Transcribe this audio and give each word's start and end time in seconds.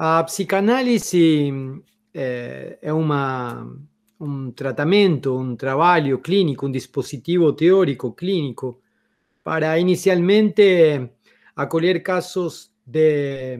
A 0.00 0.22
psicanálise 0.22 1.42
é, 2.14 2.78
é 2.80 2.92
uma, 2.92 3.68
um 4.20 4.52
tratamento, 4.52 5.36
um 5.36 5.56
trabalho 5.56 6.20
clínico, 6.20 6.68
um 6.68 6.70
dispositivo 6.70 7.52
teórico 7.52 8.12
clínico 8.12 8.80
para 9.42 9.76
inicialmente 9.76 11.10
acolher 11.56 12.00
casos 12.04 12.70
de 12.86 13.58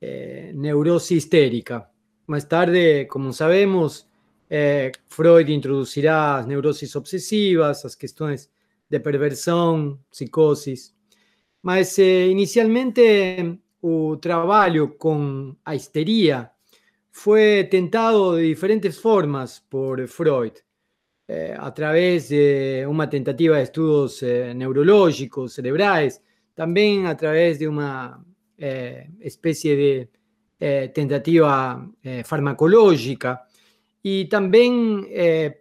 eh, 0.00 0.52
neurose 0.56 1.14
histérica. 1.14 1.88
Más 2.26 2.48
tarde, 2.48 3.06
como 3.06 3.32
sabemos, 3.32 4.08
eh, 4.50 4.90
Freud 5.06 5.52
introducirá 5.52 6.38
as 6.38 6.46
neuroses 6.48 6.96
obsessivas, 6.96 7.84
as 7.84 7.94
questões 7.94 8.50
de 8.90 8.98
perversão, 8.98 10.00
psicosis. 10.10 10.92
Mas 11.62 11.96
eh, 12.00 12.26
inicialmente 12.26 13.60
o 13.82 14.16
trabalho 14.16 14.96
com 14.96 15.56
a 15.64 15.74
histeria 15.74 16.50
tentado 17.70 18.36
de 18.36 18.48
diferentes 18.48 18.98
formas 18.98 19.58
por 19.68 20.06
Freud, 20.06 20.54
eh, 21.26 21.56
a 21.58 21.70
través 21.70 22.28
de 22.28 22.86
uma 22.86 23.06
tentativa 23.08 23.56
de 23.56 23.62
estudos 23.64 24.22
eh, 24.22 24.54
neurológicos, 24.54 25.54
cerebrais, 25.54 26.20
também 26.54 27.06
a 27.06 27.14
través 27.14 27.58
de 27.58 27.68
uma 27.68 28.20
eh, 28.58 29.06
especie 29.20 29.76
de 29.76 30.08
eh, 30.58 30.88
tentativa 30.88 31.88
eh, 32.02 32.24
farmacológica 32.24 33.40
e 34.02 34.24
também 34.26 35.06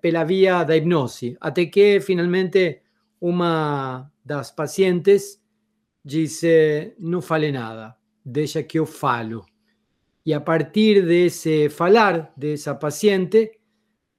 pela 0.01 0.23
via 0.23 0.63
da 0.63 0.75
hipnose, 0.75 1.37
até 1.39 1.67
que 1.67 1.99
finalmente 1.99 2.81
uma 3.21 4.11
das 4.25 4.51
pacientes 4.51 5.39
disse: 6.03 6.95
Não 6.99 7.21
fale 7.21 7.51
nada, 7.51 7.95
deixa 8.27 8.61
que 8.61 8.77
eu 8.77 8.85
falo. 8.85 9.45
E 10.25 10.33
a 10.33 10.41
partir 10.41 11.05
desse 11.05 11.69
falar 11.69 12.33
dessa 12.35 12.75
paciente, 12.75 13.59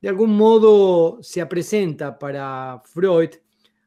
de 0.00 0.08
algum 0.08 0.26
modo 0.26 1.18
se 1.22 1.40
apresenta 1.40 2.10
para 2.10 2.80
Freud 2.86 3.38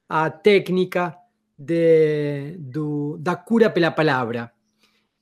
a 0.07 0.29
técnica 0.29 1.17
de, 1.57 2.57
do, 2.59 3.17
da 3.17 3.35
cura 3.35 3.69
pela 3.71 3.89
palavra. 3.89 4.51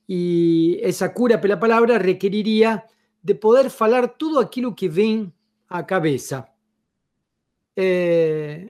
E 0.06 0.78
essa 0.82 1.08
cura 1.08 1.38
pela 1.38 1.56
palavra 1.56 1.96
requeriria 1.96 2.82
de 3.22 3.34
poder 3.34 3.70
falar 3.70 4.08
tudo 4.08 4.38
aquilo 4.38 4.74
que 4.74 4.88
vem 4.88 5.32
à 5.68 5.82
cabeça. 5.82 6.46
É, 7.74 8.68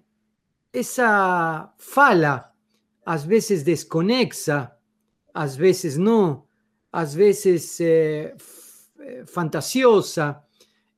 essa 0.73 1.73
fala, 1.79 2.53
às 3.05 3.25
vezes 3.25 3.65
desconexa, 3.65 4.71
às 5.35 5.57
vezes 5.57 5.97
não, 5.97 6.45
às 6.93 7.15
vezes 7.15 7.81
é, 7.81 8.35
fantasiosa, 9.27 10.43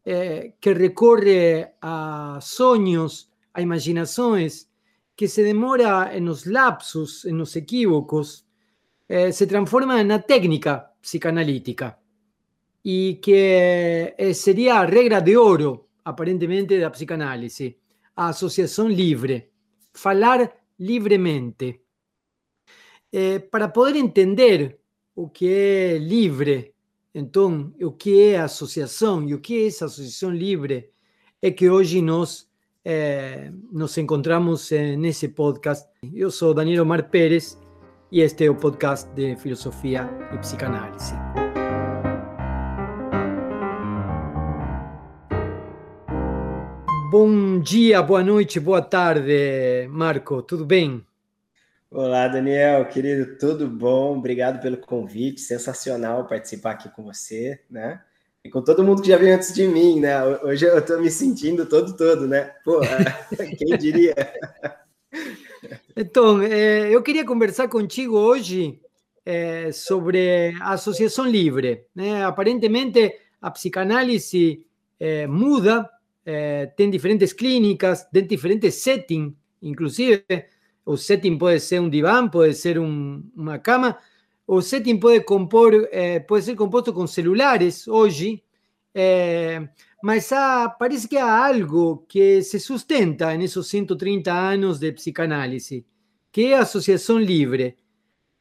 é, 0.05 0.53
que 0.61 0.73
recorre 0.75 1.69
a 1.81 2.39
sonhos, 2.41 3.31
a 3.55 3.61
imaginações, 3.61 4.69
que 5.15 5.29
se 5.29 5.43
demora 5.43 6.19
nos 6.21 6.47
lapsos, 6.47 7.25
nos 7.27 7.55
equívocos, 7.55 8.47
eh, 9.09 9.31
se 9.33 9.47
transforma 9.47 10.01
en 10.01 10.07
una 10.07 10.23
técnica 10.23 10.95
psicanalítica 11.01 12.01
y 12.83 13.17
que 13.17 14.15
eh, 14.17 14.35
sería 14.35 14.87
regla 14.87 15.21
de 15.21 15.37
oro, 15.37 15.89
aparentemente, 16.05 16.77
de 16.77 16.81
la 16.81 16.91
psicanálisis, 16.91 17.77
a 18.17 18.31
asociación 18.31 18.95
libre, 18.95 19.51
falar 19.93 20.59
livremente. 20.79 21.82
Eh, 23.15 23.41
para 23.41 23.69
poder 23.69 23.97
entender 23.97 24.79
o 25.15 25.29
que 25.29 25.47
é 25.47 25.99
livre, 25.99 26.73
então, 27.15 27.71
o 27.83 27.93
que 27.93 28.19
é 28.23 28.41
associação 28.41 29.29
e 29.29 29.35
o 29.35 29.41
que 29.41 29.65
é 29.65 29.67
essa 29.67 29.85
associação 29.85 30.31
livre, 30.31 30.89
é 31.43 31.51
que 31.51 31.69
hoje 31.69 32.01
nós 32.01 32.49
eh, 32.83 33.53
nos 33.71 33.99
encontramos 33.99 34.71
nesse 34.97 35.29
podcast. 35.29 35.87
Eu 36.15 36.31
sou 36.31 36.55
Daniel 36.55 36.85
Omar 36.85 37.11
Pérez 37.11 37.59
y 38.11 38.23
este 38.23 38.45
es 38.45 38.51
un 38.51 38.57
podcast 38.57 39.15
de 39.15 39.37
filosofía 39.37 40.11
y 40.33 40.39
psicanálisis. 40.39 41.13
Bom 47.11 47.61
dia, 47.61 48.01
boa 48.01 48.23
noite, 48.23 48.59
boa 48.59 48.81
tarde, 48.81 49.87
Marco, 49.91 50.43
tudo 50.45 50.65
bem? 50.65 51.05
Olá, 51.95 52.27
Daniel, 52.27 52.87
querido, 52.87 53.37
tudo 53.37 53.69
bom? 53.69 54.17
Obrigado 54.17 54.63
pelo 54.63 54.79
convite, 54.79 55.43
sensacional 55.43 56.27
participar 56.27 56.71
aqui 56.71 56.89
com 56.89 57.03
você, 57.05 57.61
né? 57.69 58.01
E 58.43 58.49
com 58.49 58.63
todo 58.63 58.83
mundo 58.83 59.03
que 59.03 59.09
já 59.09 59.19
veio 59.19 59.35
antes 59.35 59.53
de 59.53 59.69
mim, 59.69 60.01
né? 60.01 60.25
Hoje 60.43 60.65
eu 60.65 60.83
tô 60.83 60.97
me 60.97 61.11
sentindo 61.11 61.67
todo, 61.67 61.95
todo, 61.95 62.27
né? 62.27 62.45
Pô, 62.65 62.81
quem 63.59 63.77
diria? 63.77 64.15
Então, 65.95 66.41
é, 66.41 66.89
eu 66.89 67.03
queria 67.03 67.27
conversar 67.27 67.69
contigo 67.69 68.17
hoje 68.17 68.81
é, 69.27 69.71
sobre 69.71 70.55
a 70.63 70.73
associação 70.73 71.27
livre. 71.27 71.85
Né? 71.95 72.25
Aparentemente, 72.25 73.15
a 73.39 73.51
psicanálise 73.51 74.65
é, 74.99 75.27
muda, 75.27 75.91
tem 76.75 76.89
diferentes 76.89 77.35
clínicas, 77.35 78.03
tem 78.05 78.27
diferentes 78.27 78.77
settings, 78.77 79.35
inclusive. 79.61 80.25
O 80.85 80.97
setting 80.97 81.39
pode 81.39 81.61
ser 81.61 81.81
um 81.81 81.89
divã, 81.89 82.29
pode 82.29 82.55
ser 82.55 82.79
um, 82.79 83.23
uma 83.35 83.59
cama. 83.59 83.99
O 84.47 84.61
setting 84.61 84.99
pode, 84.99 85.25
compor, 85.25 85.73
pode 86.27 86.45
ser 86.45 86.57
composto 86.57 86.93
com 86.93 87.07
celulares 87.07 87.87
hoje. 87.87 88.43
mas 90.03 90.33
há, 90.33 90.69
parece 90.69 91.09
que 91.09 91.17
há 91.17 91.47
algo 91.47 92.05
que 92.09 92.43
se 92.43 92.59
sustenta 92.59 93.37
nesses 93.37 93.67
130 93.67 94.33
anos 94.33 94.79
de 94.79 94.93
psicanálise, 94.93 95.87
que 96.31 96.53
é 96.53 96.59
a 96.59 96.67
livre. 97.19 97.77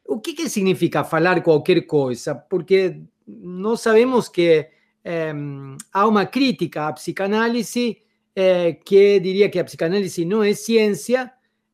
O 0.08 0.19
que, 0.19 0.34
que 0.34 0.50
significa 0.50 1.03
falar 1.03 1.41
qualquer 1.41 1.85
coisa? 1.85 2.35
Porque 2.35 3.02
nós 3.25 3.81
sabemos 3.81 4.28
que 4.28 4.68
é, 5.03 5.34
há 5.94 6.08
uma 6.08 6.25
crítica 6.25 6.88
à 6.88 6.94
psicanálise 6.94 7.97
é, 8.35 8.73
que 8.73 9.19
diria 9.19 9.50
que 9.50 9.59
a 9.59 9.63
psicanálise 9.63 10.25
não 10.25 10.44
é 10.44 10.53
ciência, 10.53 11.31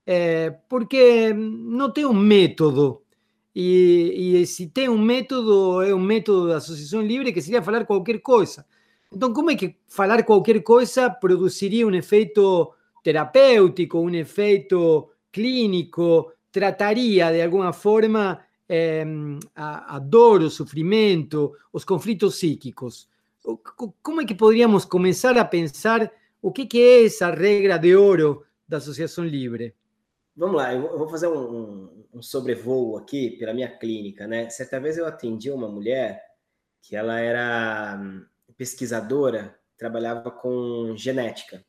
é, 0.08 0.52
porque 0.70 1.34
não 1.34 1.92
tem 1.92 2.06
um 2.06 2.14
método. 2.14 3.02
E, 3.54 4.40
e 4.40 4.48
se 4.48 4.68
tem 4.68 4.88
um 4.88 4.98
método, 4.98 5.82
é 5.82 5.94
um 5.94 6.00
método 6.00 6.48
da 6.48 6.58
associação 6.58 7.02
livre 7.02 7.34
que 7.34 7.42
seria 7.42 7.62
falar 7.62 7.86
qualquer 7.86 8.20
coisa. 8.20 8.66
Então, 9.12 9.34
como 9.34 9.52
é 9.52 9.56
que 9.56 9.76
falar 9.88 10.24
qualquer 10.24 10.62
coisa 10.64 11.10
produziria 11.10 11.86
um 11.86 11.94
efeito 11.94 12.74
terapêutico, 13.04 14.00
um 14.00 14.14
efeito 14.14 15.10
clínico, 15.32 16.32
trataria 16.52 17.32
de 17.32 17.42
alguma 17.42 17.74
forma 17.74 18.40
eh, 18.70 19.06
a, 19.56 19.96
a, 19.96 20.00
dor, 20.00 20.42
o 20.42 20.50
sofrimento, 20.50 21.54
os 21.74 21.84
conflitos 21.84 22.36
psíquicos? 22.36 23.10
Como 24.02 24.22
é 24.22 24.26
que 24.26 24.36
poderíamos 24.36 24.86
começar 24.86 25.38
a 25.38 25.46
pensar 25.46 26.12
o 26.42 26.52
que, 26.52 26.66
que 26.66 26.80
é 26.80 27.06
essa 27.06 27.32
regra 27.32 27.78
de 27.78 27.96
ouro 27.96 28.44
da 28.68 28.78
associação 28.78 29.26
livre? 29.26 29.74
Vamos 30.38 30.56
lá, 30.56 30.72
eu 30.72 31.00
vou 31.00 31.10
fazer 31.10 31.28
um, 31.28 32.06
um, 32.14 32.22
sobrevoo 32.22 32.96
aqui 32.96 33.32
pela 33.40 33.56
minha 33.56 33.76
clínica, 33.76 34.28
né? 34.28 34.48
Certa 34.52 34.80
vez 34.80 34.96
eu 34.96 35.08
atendi 35.08 35.50
uma 35.50 35.68
mulher 35.68 36.24
que 36.80 36.96
ela 36.96 37.20
era 37.20 38.00
pesquisadora, 38.56 39.60
trabalhava 39.76 40.30
com 40.30 40.96
genética. 40.96 41.66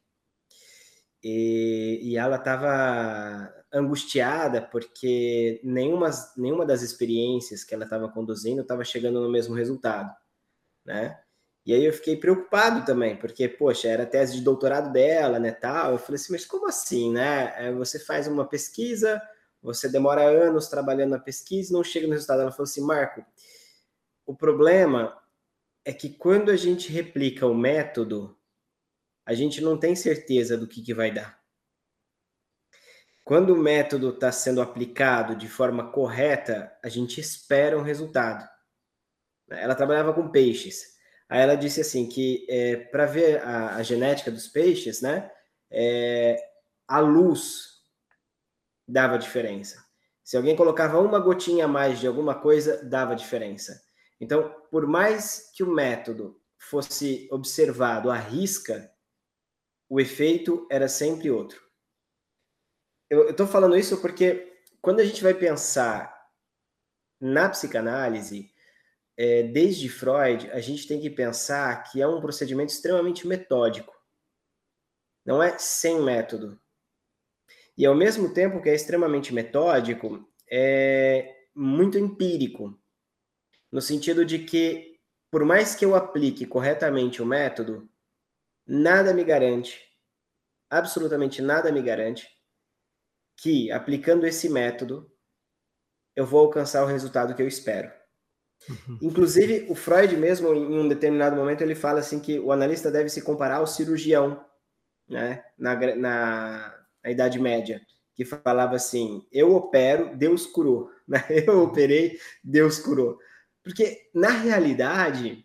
E, 1.25 1.99
e 2.03 2.17
ela 2.19 2.37
estava 2.37 3.51
angustiada 3.73 4.61
porque 4.61 5.63
nenhuma, 5.65 6.11
nenhuma 6.37 6.67
das 6.67 6.83
experiências 6.83 7.65
que 7.65 7.75
ela 7.75 7.85
estava 7.85 8.11
conduzindo 8.11 8.61
estava 8.61 8.85
chegando 8.85 9.23
no 9.23 9.31
mesmo 9.31 9.55
resultado, 9.55 10.15
né? 10.85 11.19
E 11.69 11.75
aí 11.75 11.85
eu 11.85 11.93
fiquei 11.93 12.17
preocupado 12.17 12.83
também, 12.87 13.15
porque, 13.15 13.47
poxa, 13.47 13.89
era 13.89 14.07
tese 14.07 14.37
de 14.37 14.41
doutorado 14.41 14.91
dela, 14.91 15.39
né, 15.39 15.53
tal. 15.53 15.93
Eu 15.93 15.99
falei 15.99 16.15
assim, 16.15 16.33
mas 16.33 16.47
como 16.47 16.67
assim, 16.67 17.13
né? 17.13 17.53
É, 17.59 17.71
você 17.71 17.99
faz 17.99 18.27
uma 18.27 18.47
pesquisa, 18.49 19.21
você 19.61 19.87
demora 19.87 20.23
anos 20.23 20.69
trabalhando 20.69 21.11
na 21.11 21.19
pesquisa 21.19 21.75
não 21.75 21.85
chega 21.85 22.07
no 22.07 22.15
resultado. 22.15 22.41
Ela 22.41 22.51
falou 22.51 22.65
assim, 22.65 22.81
Marco, 22.81 23.23
o 24.25 24.35
problema 24.35 25.15
é 25.85 25.93
que 25.93 26.09
quando 26.09 26.51
a 26.51 26.57
gente 26.57 26.91
replica 26.91 27.47
o 27.47 27.55
método, 27.55 28.35
a 29.27 29.35
gente 29.35 29.61
não 29.61 29.77
tem 29.77 29.95
certeza 29.95 30.57
do 30.57 30.67
que, 30.67 30.81
que 30.81 30.95
vai 30.95 31.13
dar. 31.13 31.39
Quando 33.23 33.53
o 33.53 33.59
método 33.59 34.09
está 34.09 34.33
sendo 34.33 34.63
aplicado 34.63 35.37
de 35.37 35.47
forma 35.47 35.93
correta, 35.93 36.75
a 36.83 36.89
gente 36.89 37.21
espera 37.21 37.77
um 37.77 37.83
resultado. 37.83 38.49
Ela 39.51 39.75
trabalhava 39.75 40.15
com 40.15 40.31
peixes. 40.31 40.97
Aí 41.29 41.41
ela 41.41 41.57
disse 41.57 41.81
assim 41.81 42.09
que 42.09 42.47
é, 42.49 42.77
para 42.77 43.05
ver 43.05 43.43
a, 43.43 43.77
a, 43.77 43.83
genética 43.83 44.31
dos 44.31 44.49
peixes, 44.49 45.03
né, 45.03 45.31
é, 45.71 46.37
a 46.87 47.01
luz 47.01 47.83
dava 48.87 49.19
diferença. 49.19 49.85
Se 50.25 50.37
alguém 50.37 50.57
colocava 50.57 50.99
uma 50.99 51.19
gotinha 51.19 51.67
a 51.67 51.69
mais 51.69 52.01
de 52.01 52.07
alguma 52.07 52.35
coisa, 52.35 52.83
dava 52.85 53.15
diferença. 53.15 53.83
Então, 54.21 54.55
por 54.71 54.87
mais 54.87 55.51
que 55.55 55.63
o 55.63 55.71
método 55.71 56.41
fosse 56.59 57.29
observado 57.31 58.11
à 58.11 58.17
risca, 58.17 58.91
o 59.89 60.01
efeito 60.01 60.67
era 60.71 60.89
sempre 60.89 61.31
outro. 61.31 61.63
Eu 63.09 63.31
estou 63.31 63.47
falando 63.47 63.77
isso 63.77 64.01
porque 64.01 64.61
quando 64.83 65.01
a 65.01 65.05
gente 65.05 65.23
vai 65.23 65.35
pensar 65.35 66.15
na 67.21 67.49
psicanálise, 67.49 68.53
é, 69.19 69.43
desde 69.43 69.89
Freud, 69.89 70.49
a 70.53 70.61
gente 70.61 70.87
tem 70.87 71.01
que 71.01 71.11
pensar 71.11 71.83
que 71.83 72.01
é 72.01 72.07
um 72.07 72.21
procedimento 72.21 72.73
extremamente 72.73 73.27
metódico. 73.27 73.93
Não 75.27 75.43
é 75.43 75.59
sem 75.59 76.01
método. 76.01 76.59
E 77.77 77.85
ao 77.85 77.97
mesmo 77.97 78.33
tempo 78.33 78.63
que 78.63 78.69
é 78.69 78.75
extremamente 78.77 79.35
metódico, 79.35 80.25
é 80.49 81.49
muito 81.53 81.99
empírico. 81.99 82.81
No 83.73 83.83
sentido 83.83 84.25
de 84.25 84.39
que, 84.39 85.01
por 85.33 85.45
mais 85.45 85.75
que 85.75 85.85
eu 85.85 85.97
aplique 85.97 86.47
corretamente 86.47 87.21
o 87.21 87.27
método, 87.27 87.91
nada 88.65 89.13
me 89.13 89.25
garante, 89.25 89.85
absolutamente 90.71 91.43
nada 91.43 91.73
me 91.73 91.83
garante, 91.83 92.29
que 93.37 93.71
aplicando 93.73 94.27
esse 94.27 94.49
método 94.49 95.13
eu 96.15 96.25
vou 96.25 96.41
alcançar 96.41 96.85
o 96.85 96.87
resultado 96.87 97.35
que 97.35 97.43
eu 97.43 97.49
espero. 97.49 97.99
Uhum. 98.69 98.99
Inclusive, 99.03 99.67
o 99.69 99.75
Freud 99.75 100.17
mesmo, 100.17 100.53
em 100.55 100.79
um 100.79 100.89
determinado 100.89 101.37
momento, 101.37 101.63
ele 101.63 101.75
fala 101.75 102.01
assim 102.01 102.21
que 102.21 102.39
o 102.39 102.53
analista 102.53 102.91
deve 102.91 103.09
se 103.09 103.23
comparar 103.23 103.57
ao 103.57 103.67
cirurgião, 103.67 104.45
né, 105.09 105.43
na, 105.57 105.75
na, 105.97 106.75
na 107.03 107.11
Idade 107.11 107.39
Média, 107.39 107.81
que 108.15 108.25
falava 108.25 108.77
assim, 108.77 109.27
eu 109.33 109.55
opero, 109.55 110.17
Deus 110.17 110.47
curou, 110.47 110.91
né? 111.07 111.25
eu 111.29 111.63
operei, 111.63 112.19
Deus 112.43 112.79
curou. 112.79 113.19
Porque, 113.63 114.09
na 114.15 114.31
realidade, 114.31 115.45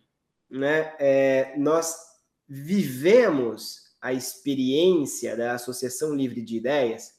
né, 0.50 0.96
é, 1.00 1.54
nós 1.58 1.96
vivemos 2.48 3.84
a 4.02 4.12
experiência 4.12 5.36
da 5.38 5.54
associação 5.54 6.14
livre 6.14 6.42
de 6.42 6.58
ideias 6.58 7.14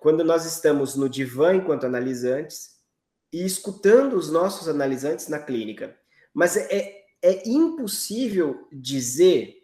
quando 0.00 0.24
nós 0.24 0.44
estamos 0.44 0.96
no 0.96 1.08
divã 1.08 1.54
enquanto 1.54 1.86
analisantes 1.86 2.71
e 3.32 3.44
escutando 3.44 4.14
os 4.14 4.30
nossos 4.30 4.68
analisantes 4.68 5.28
na 5.28 5.38
clínica. 5.38 5.98
Mas 6.34 6.56
é, 6.56 7.04
é 7.22 7.48
impossível 7.48 8.68
dizer 8.72 9.62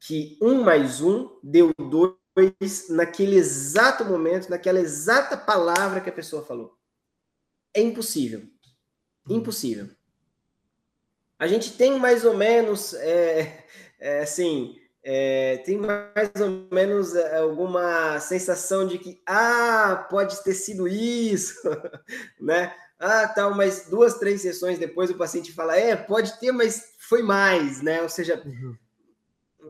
que 0.00 0.38
um 0.40 0.62
mais 0.62 1.00
um 1.00 1.38
deu 1.42 1.72
dois 1.78 2.88
naquele 2.88 3.36
exato 3.36 4.04
momento, 4.04 4.50
naquela 4.50 4.80
exata 4.80 5.36
palavra 5.36 6.00
que 6.00 6.10
a 6.10 6.12
pessoa 6.12 6.44
falou. 6.44 6.76
É 7.74 7.80
impossível. 7.80 8.40
Uhum. 9.28 9.36
Impossível. 9.36 9.88
A 11.38 11.46
gente 11.46 11.72
tem 11.76 11.98
mais 11.98 12.24
ou 12.24 12.34
menos, 12.34 12.94
é, 12.94 13.66
é, 13.98 14.20
assim, 14.20 14.78
é, 15.08 15.58
tem 15.58 15.78
mais 15.78 16.32
ou 16.40 16.66
menos 16.68 17.14
é, 17.14 17.38
alguma 17.38 18.18
sensação 18.18 18.84
de 18.84 18.98
que, 18.98 19.22
ah, 19.24 20.04
pode 20.10 20.42
ter 20.42 20.52
sido 20.52 20.88
isso, 20.88 21.54
né? 22.40 22.74
Ah, 22.98 23.28
tal, 23.28 23.54
mas 23.54 23.88
duas, 23.88 24.18
três 24.18 24.42
sessões 24.42 24.80
depois 24.80 25.08
o 25.08 25.16
paciente 25.16 25.52
fala, 25.52 25.76
é, 25.76 25.94
pode 25.94 26.40
ter, 26.40 26.50
mas 26.50 26.96
foi 26.98 27.22
mais, 27.22 27.80
né? 27.80 28.02
Ou 28.02 28.08
seja, 28.08 28.42
uhum. 28.44 28.76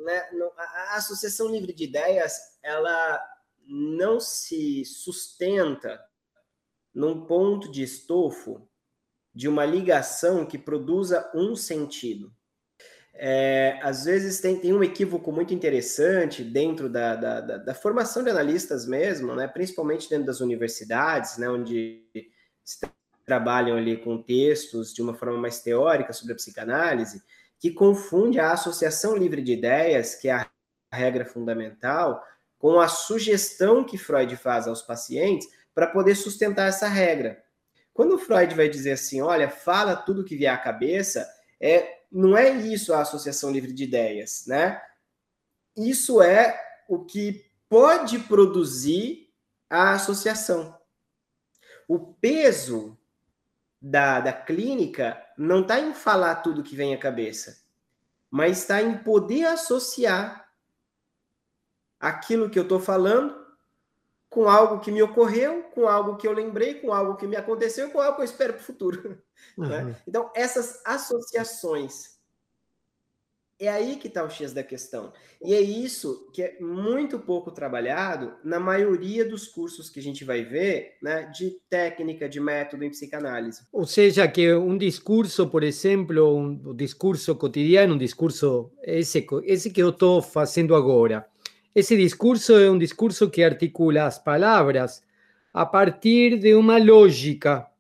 né, 0.04 0.26
a 0.56 0.96
associação 0.96 1.50
livre 1.50 1.74
de 1.74 1.84
ideias, 1.84 2.38
ela 2.62 3.22
não 3.68 4.18
se 4.18 4.86
sustenta 4.86 6.02
num 6.94 7.26
ponto 7.26 7.70
de 7.70 7.82
estofo 7.82 8.66
de 9.34 9.48
uma 9.48 9.66
ligação 9.66 10.46
que 10.46 10.56
produza 10.56 11.30
um 11.34 11.54
sentido. 11.54 12.34
É, 13.18 13.78
às 13.82 14.04
vezes 14.04 14.40
tem, 14.40 14.58
tem 14.58 14.74
um 14.74 14.82
equívoco 14.82 15.32
muito 15.32 15.54
interessante 15.54 16.44
dentro 16.44 16.88
da, 16.88 17.16
da, 17.16 17.40
da, 17.40 17.56
da, 17.56 17.74
formação 17.74 18.22
de 18.22 18.28
analistas 18.28 18.86
mesmo, 18.86 19.34
né? 19.34 19.48
principalmente 19.48 20.08
dentro 20.10 20.26
das 20.26 20.40
universidades, 20.40 21.38
né? 21.38 21.48
onde 21.48 22.04
trabalham 23.24 23.76
ali 23.76 23.96
com 23.96 24.22
textos 24.22 24.92
de 24.92 25.00
uma 25.00 25.14
forma 25.14 25.38
mais 25.38 25.60
teórica 25.60 26.12
sobre 26.12 26.34
a 26.34 26.36
psicanálise, 26.36 27.22
que 27.58 27.70
confunde 27.70 28.38
a 28.38 28.52
associação 28.52 29.16
livre 29.16 29.40
de 29.40 29.52
ideias, 29.52 30.14
que 30.14 30.28
é 30.28 30.32
a 30.32 30.50
regra 30.92 31.24
fundamental, 31.24 32.22
com 32.58 32.78
a 32.78 32.88
sugestão 32.88 33.82
que 33.82 33.96
Freud 33.96 34.36
faz 34.36 34.68
aos 34.68 34.82
pacientes 34.82 35.48
para 35.74 35.86
poder 35.86 36.14
sustentar 36.16 36.68
essa 36.68 36.86
regra. 36.86 37.42
Quando 37.94 38.18
Freud 38.18 38.54
vai 38.54 38.68
dizer 38.68 38.92
assim, 38.92 39.22
olha, 39.22 39.48
fala 39.48 39.96
tudo 39.96 40.24
que 40.24 40.36
vier 40.36 40.52
à 40.52 40.58
cabeça, 40.58 41.26
é 41.58 41.95
não 42.16 42.34
é 42.34 42.48
isso 42.48 42.94
a 42.94 43.02
associação 43.02 43.50
livre 43.50 43.74
de 43.74 43.84
ideias, 43.84 44.46
né? 44.46 44.82
Isso 45.76 46.22
é 46.22 46.58
o 46.88 47.04
que 47.04 47.44
pode 47.68 48.18
produzir 48.20 49.30
a 49.68 49.92
associação. 49.92 50.74
O 51.86 51.98
peso 51.98 52.98
da, 53.78 54.20
da 54.20 54.32
clínica 54.32 55.22
não 55.36 55.60
está 55.60 55.78
em 55.78 55.92
falar 55.92 56.36
tudo 56.36 56.62
que 56.62 56.74
vem 56.74 56.94
à 56.94 56.98
cabeça, 56.98 57.62
mas 58.30 58.60
está 58.60 58.80
em 58.80 58.96
poder 58.96 59.44
associar 59.44 60.50
aquilo 62.00 62.48
que 62.48 62.58
eu 62.58 62.62
estou 62.62 62.80
falando 62.80 63.45
com 64.36 64.50
algo 64.50 64.80
que 64.80 64.92
me 64.92 65.02
ocorreu, 65.02 65.62
com 65.74 65.88
algo 65.88 66.18
que 66.18 66.28
eu 66.28 66.32
lembrei, 66.34 66.74
com 66.74 66.92
algo 66.92 67.16
que 67.16 67.26
me 67.26 67.36
aconteceu, 67.36 67.88
com 67.88 67.98
algo 67.98 68.16
que 68.16 68.20
eu 68.20 68.26
espero 68.26 68.52
para 68.52 68.60
o 68.60 68.64
futuro. 68.64 69.18
Uhum. 69.56 69.68
Né? 69.68 69.96
Então, 70.06 70.30
essas 70.34 70.82
associações. 70.84 72.16
É 73.58 73.68
aí 73.68 73.96
que 73.96 74.08
está 74.08 74.22
o 74.22 74.28
X 74.28 74.52
da 74.52 74.62
questão. 74.62 75.12
E 75.42 75.54
é 75.54 75.60
isso 75.60 76.30
que 76.32 76.42
é 76.42 76.58
muito 76.60 77.18
pouco 77.18 77.50
trabalhado 77.50 78.34
na 78.44 78.58
maioria 78.58 79.26
dos 79.26 79.46
cursos 79.46 79.88
que 79.88 80.00
a 80.00 80.02
gente 80.02 80.24
vai 80.24 80.42
ver, 80.42 80.96
né, 81.02 81.22
de 81.34 81.58
técnica, 81.70 82.28
de 82.28 82.40
método 82.40 82.84
em 82.84 82.90
psicanálise. 82.90 83.62
Ou 83.72 83.86
seja, 83.86 84.26
que 84.28 84.54
um 84.54 84.76
discurso, 84.76 85.46
por 85.48 85.62
exemplo, 85.62 86.36
um 86.36 86.74
discurso 86.74 87.34
cotidiano, 87.34 87.94
um 87.94 87.98
discurso, 87.98 88.70
esse, 88.82 89.26
esse 89.44 89.70
que 89.70 89.82
eu 89.82 89.90
estou 89.90 90.20
fazendo 90.20 90.74
agora, 90.74 91.26
ese 91.76 91.94
discurso 91.94 92.58
es 92.58 92.70
un 92.70 92.78
discurso 92.78 93.30
que 93.30 93.44
articula 93.44 94.04
las 94.04 94.18
palabras 94.18 95.04
a 95.52 95.70
partir 95.70 96.40
de 96.40 96.54
una 96.54 96.78
lógica, 96.78 97.70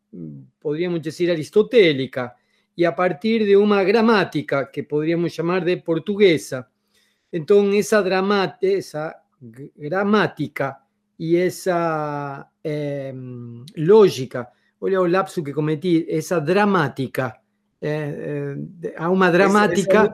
podríamos 0.58 1.00
decir 1.00 1.30
aristotélica, 1.30 2.36
y 2.74 2.84
a 2.84 2.94
partir 2.94 3.46
de 3.46 3.56
una 3.56 3.82
gramática 3.84 4.70
que 4.70 4.84
podríamos 4.84 5.34
llamar 5.34 5.64
de 5.64 5.78
portuguesa. 5.78 6.70
Entonces, 7.32 7.86
esa, 7.86 8.58
esa 8.60 9.22
gramática 9.74 10.84
y 11.16 11.36
esa 11.36 12.52
em, 12.62 13.64
lógica, 13.76 14.52
olha 14.78 15.00
o 15.00 15.06
lapso 15.06 15.42
que 15.42 15.54
cometí, 15.54 16.04
esa 16.06 16.38
dramática, 16.38 17.40
eh, 17.80 18.56
eh, 18.82 18.94
a 18.98 19.08
una 19.08 19.30
dramática... 19.30 20.12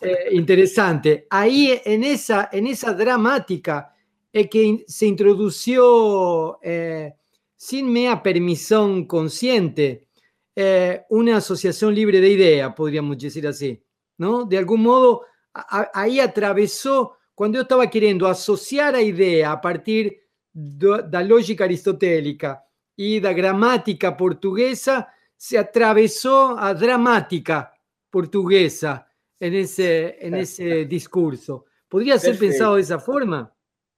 Eh, 0.00 0.28
interesante. 0.32 1.26
Ahí 1.30 1.80
en 1.84 2.04
esa, 2.04 2.48
en 2.52 2.66
esa 2.66 2.92
dramática 2.92 3.94
es 4.32 4.48
que 4.48 4.84
se 4.86 5.06
introdució 5.06 6.60
eh, 6.62 7.14
sin 7.56 7.92
mea 7.92 8.22
permisión 8.22 9.06
consciente 9.06 10.06
eh, 10.54 11.02
una 11.10 11.38
asociación 11.38 11.94
libre 11.94 12.20
de 12.20 12.30
idea, 12.30 12.74
podríamos 12.74 13.18
decir 13.18 13.46
así, 13.46 13.82
¿no? 14.18 14.44
De 14.44 14.58
algún 14.58 14.82
modo, 14.82 15.24
ahí 15.52 16.20
atravesó, 16.20 17.16
cuando 17.34 17.56
yo 17.56 17.62
estaba 17.62 17.88
queriendo 17.88 18.26
asociar 18.26 18.94
a 18.94 19.02
idea 19.02 19.52
a 19.52 19.60
partir 19.60 20.20
de 20.52 21.04
la 21.10 21.22
lógica 21.22 21.64
aristotélica 21.64 22.64
y 22.96 23.20
la 23.20 23.32
gramática 23.32 24.16
portuguesa, 24.16 25.08
se 25.36 25.56
atravesó 25.56 26.58
a 26.58 26.74
dramática 26.74 27.72
portuguesa 28.10 29.07
en 29.40 29.54
ese, 29.54 30.16
en 30.20 30.34
esse 30.34 30.84
discurso. 30.84 31.64
Poderia 31.88 32.18
ser 32.18 32.38
pensado 32.38 32.76
dessa 32.76 32.98
forma? 32.98 33.52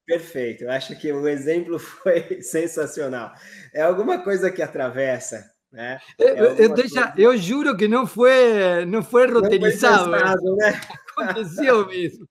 Perfeito, 0.05 0.63
eu 0.63 0.71
acho 0.71 0.97
que 0.97 1.11
o 1.11 1.27
exemplo 1.27 1.77
foi 1.79 2.41
sensacional. 2.41 3.33
É 3.73 3.81
alguma 3.81 4.23
coisa 4.23 4.51
que 4.51 4.61
atravessa, 4.61 5.51
né? 5.71 5.99
É 6.19 6.31
eu, 6.31 6.45
eu, 6.55 6.73
deixa, 6.73 7.13
eu, 7.17 7.37
juro 7.37 7.75
que 7.77 7.87
não 7.87 8.05
foi, 8.05 8.85
não 8.85 9.03
foi 9.03 9.31
roteirizado. 9.31 10.11
Não 10.11 10.19
foi 10.19 10.27
pensado, 10.27 10.55
né? 10.55 10.81
Aconteceu 11.17 11.87
mesmo. 11.87 12.27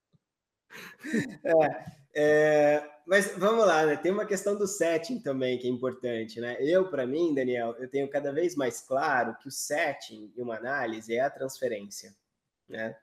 É, 1.44 1.84
é, 2.14 2.90
mas 3.06 3.34
vamos 3.36 3.66
lá, 3.66 3.86
né? 3.86 3.96
Tem 3.96 4.12
uma 4.12 4.26
questão 4.26 4.56
do 4.56 4.66
setting 4.66 5.20
também 5.20 5.58
que 5.58 5.66
é 5.66 5.70
importante, 5.70 6.40
né? 6.40 6.56
Eu, 6.60 6.88
para 6.88 7.06
mim, 7.06 7.34
Daniel, 7.34 7.74
eu 7.78 7.88
tenho 7.88 8.08
cada 8.08 8.32
vez 8.32 8.54
mais 8.56 8.80
claro 8.80 9.36
que 9.40 9.48
o 9.48 9.50
setting 9.50 10.28
de 10.34 10.42
uma 10.42 10.56
análise 10.56 11.14
é 11.14 11.20
a 11.20 11.30
transferência 11.30 12.14
né? 12.70 12.96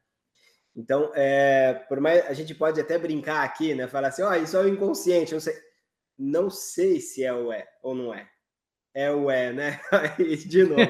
Então, 0.75 1.11
é, 1.15 1.73
por 1.89 1.99
mais 1.99 2.25
a 2.25 2.33
gente 2.33 2.53
pode 2.55 2.79
até 2.79 2.97
brincar 2.97 3.43
aqui, 3.43 3.73
né? 3.73 3.87
Falar 3.87 4.09
assim, 4.09 4.21
ó, 4.21 4.29
oh, 4.31 4.35
isso 4.35 4.55
é 4.55 4.61
o 4.61 4.67
inconsciente, 4.67 5.33
não 5.33 5.39
sei, 5.39 5.55
não 6.17 6.49
sei 6.49 6.99
se 6.99 7.23
é 7.23 7.33
ou 7.33 7.51
é 7.51 7.67
ou 7.81 7.95
não 7.95 8.13
é. 8.13 8.29
é 8.93 9.11
o 9.11 9.29
é, 9.29 9.51
né? 9.51 9.79
de 10.47 10.63
novo, 10.63 10.81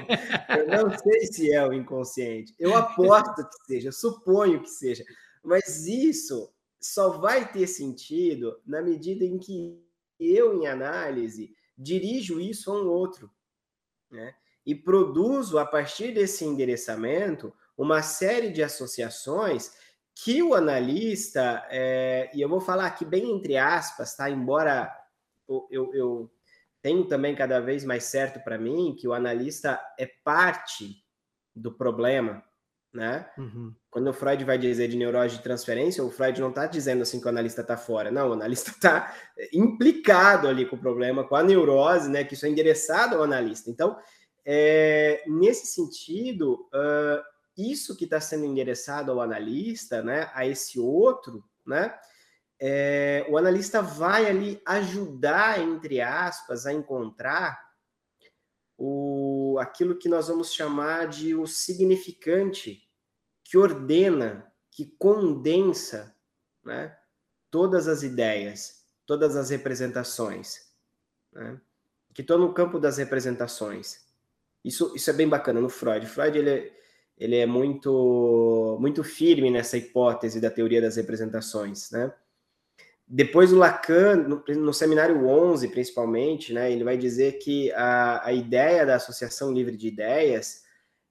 eu 0.57 0.67
não 0.67 0.98
sei 0.98 1.25
se 1.27 1.53
é 1.53 1.65
o 1.65 1.74
inconsciente. 1.74 2.53
Eu 2.60 2.75
aposto 2.75 3.48
que 3.48 3.65
seja, 3.65 3.91
suponho 3.91 4.62
que 4.62 4.69
seja. 4.69 5.03
Mas 5.43 5.88
isso 5.88 6.53
só 6.79 7.17
vai 7.17 7.50
ter 7.51 7.67
sentido 7.67 8.62
na 8.65 8.81
medida 8.81 9.24
em 9.24 9.38
que 9.38 9.81
eu, 10.19 10.62
em 10.62 10.67
análise, 10.67 11.55
dirijo 11.77 12.41
isso 12.41 12.72
a 12.72 12.81
um 12.81 12.88
outro, 12.88 13.31
né? 14.12 14.34
E 14.65 14.75
produzo, 14.75 15.57
a 15.57 15.65
partir 15.65 16.13
desse 16.13 16.43
endereçamento, 16.43 17.53
uma 17.77 18.01
série 18.01 18.50
de 18.50 18.63
associações 18.63 19.72
que 20.15 20.41
o 20.41 20.55
analista, 20.55 21.63
é, 21.69 22.31
e 22.34 22.41
eu 22.41 22.50
vou 22.50 22.60
falar 22.60 22.88
aqui 22.88 23.05
bem 23.05 23.31
entre 23.31 23.55
aspas, 23.55 24.15
tá? 24.15 24.29
Embora 24.29 24.91
eu, 25.48 25.93
eu, 25.93 26.31
tenho 26.81 27.05
também 27.05 27.36
cada 27.36 27.60
vez 27.60 27.84
mais 27.84 28.05
certo 28.05 28.39
para 28.43 28.57
mim 28.57 28.96
que 28.98 29.07
o 29.07 29.13
analista 29.13 29.79
é 29.98 30.10
parte 30.24 31.03
do 31.55 31.72
problema, 31.72 32.43
né? 32.91 33.29
Uhum. 33.38 33.74
Quando 33.91 34.07
o 34.07 34.13
Freud 34.13 34.43
vai 34.43 34.57
dizer 34.57 34.88
de 34.88 34.98
neurose 34.98 35.38
de 35.38 35.43
transferência, 35.43 36.03
o 36.03 36.10
Freud 36.10 36.39
não 36.41 36.50
está 36.50 36.65
dizendo 36.65 37.03
assim 37.03 37.19
que 37.19 37.25
o 37.25 37.29
analista 37.29 37.62
está 37.62 37.77
fora, 37.77 38.10
não, 38.10 38.29
o 38.29 38.34
analista 38.34 38.72
está 38.72 39.13
implicado 39.53 40.48
ali 40.48 40.65
com 40.65 40.75
o 40.75 40.79
problema, 40.79 41.24
com 41.27 41.36
a 41.36 41.43
neurose, 41.43 42.10
né? 42.10 42.24
Que 42.24 42.34
isso 42.34 42.46
é 42.46 42.50
endereçado 42.50 43.15
ao 43.15 43.24
analista. 43.24 43.69
Então, 43.69 43.98
é, 44.43 45.24
nesse 45.27 45.67
sentido, 45.67 46.67
uh, 46.74 47.37
isso 47.58 47.96
que 47.98 48.06
está 48.06 48.22
sendo 48.22 48.46
endereçado 48.46 49.12
ao 49.12 49.22
analista, 49.22 50.02
né? 50.04 50.30
A 50.34 50.46
esse 50.46 50.80
outro, 50.80 51.44
né? 51.66 51.98
É, 52.60 53.26
o 53.30 53.38
analista 53.38 53.82
vai 53.82 54.26
ali 54.26 54.62
ajudar, 54.66 55.60
entre 55.60 56.02
aspas, 56.02 56.66
a 56.66 56.74
encontrar 56.74 57.60
o, 58.78 59.58
aquilo 59.60 59.98
que 59.98 60.10
nós 60.10 60.28
vamos 60.28 60.54
chamar 60.54 61.08
de 61.08 61.36
o 61.36 61.48
significante 61.48 62.84
que 63.44 63.58
ordena, 63.58 64.52
que 64.72 64.86
condensa 65.00 66.16
né, 66.64 66.96
todas 67.50 67.88
as 67.88 68.04
ideias, 68.04 68.86
todas 69.06 69.36
as 69.36 69.50
representações, 69.50 70.68
né, 71.32 71.60
que 72.14 72.22
estão 72.22 72.38
no 72.38 72.54
campo 72.54 72.80
das 72.80 72.98
representações. 72.98 74.06
Isso, 74.64 74.94
isso 74.96 75.10
é 75.10 75.14
bem 75.14 75.30
bacana 75.30 75.62
no 75.62 75.70
Freud. 75.70 76.06
Freud 76.08 76.38
ele 76.38 76.50
é, 76.50 76.78
ele 77.18 77.36
é 77.36 77.46
muito, 77.46 78.78
muito 78.80 79.04
firme 79.04 79.50
nessa 79.50 79.78
hipótese 79.78 80.40
da 80.40 80.52
teoria 80.52 80.82
das 80.82 80.96
representações, 80.96 81.90
né? 81.92 82.14
Depois 83.10 83.54
o 83.54 83.58
Lacan, 83.58 84.18
no, 84.18 84.44
no, 84.56 84.74
seminário 84.74 85.26
11, 85.26 85.70
principalmente, 85.70 86.52
né, 86.52 86.70
ele 86.70 86.84
vai 86.84 86.98
dizer 86.98 87.40
que 87.40 87.72
a, 87.72 88.28
a 88.28 88.34
ideia 88.34 88.86
da 88.86 88.96
associação 88.96 89.54
livre 89.54 89.78
de 89.78 89.88
ideias 89.88 90.64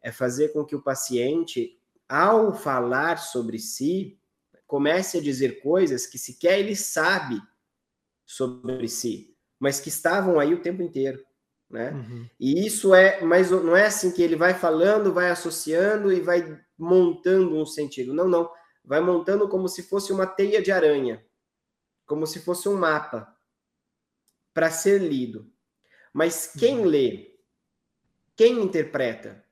é 0.03 0.13
fazer 0.13 0.51
com 0.53 0.63
que 0.63 0.77
o 0.77 0.83
paciente 0.83 1.81
ao 2.09 2.55
falar 2.55 3.17
sobre 3.17 3.59
si, 3.59 4.19
comece 4.67 5.19
a 5.19 5.23
dizer 5.23 5.61
coisas 5.63 6.07
que 6.07 6.19
sequer 6.19 6.59
ele 6.59 6.77
sabe 6.77 7.41
sobre 8.25 8.89
si, 8.89 9.35
mas 9.59 9.81
que 9.81 9.89
estavam 9.89 10.39
aí 10.39 10.53
o 10.53 10.61
tempo 10.61 10.83
inteiro. 10.83 11.25
Né? 11.69 11.91
Uhum. 11.91 12.29
E 12.39 12.67
isso 12.67 12.95
é, 12.95 13.21
mas 13.23 13.51
não 13.51 13.77
é 13.77 13.87
assim 13.87 14.13
que 14.13 14.23
ele 14.23 14.37
vai 14.37 14.55
falando, 14.55 15.13
vai 15.13 15.31
associando 15.31 16.13
e 16.13 16.21
vai 16.21 16.61
montando 16.79 17.57
um 17.57 17.67
sentido. 17.67 18.15
Não, 18.15 18.29
não. 18.29 18.51
Vai 18.85 19.01
montando 19.01 19.49
como 19.49 19.69
se 19.69 19.83
fosse 19.83 20.13
uma 20.13 20.27
teia 20.27 20.63
de 20.63 20.71
aranha, 20.71 21.25
como 22.07 22.27
se 22.27 22.41
fosse 22.41 22.69
um 22.69 22.77
mapa 22.77 23.37
para 24.55 24.71
ser 24.71 25.01
lido. 25.01 25.53
Mas 26.13 26.47
quem 26.47 26.79
uhum. 26.79 26.85
lê, 26.85 27.37
quem 28.37 28.63
interpreta, 28.63 29.45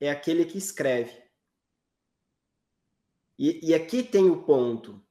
é 0.00 0.10
aquele 0.10 0.44
que 0.44 0.58
escreve. 0.58 1.22
E, 3.38 3.70
e 3.70 3.74
aqui 3.74 4.02
tem 4.02 4.30
o 4.30 4.42
ponto. 4.42 5.04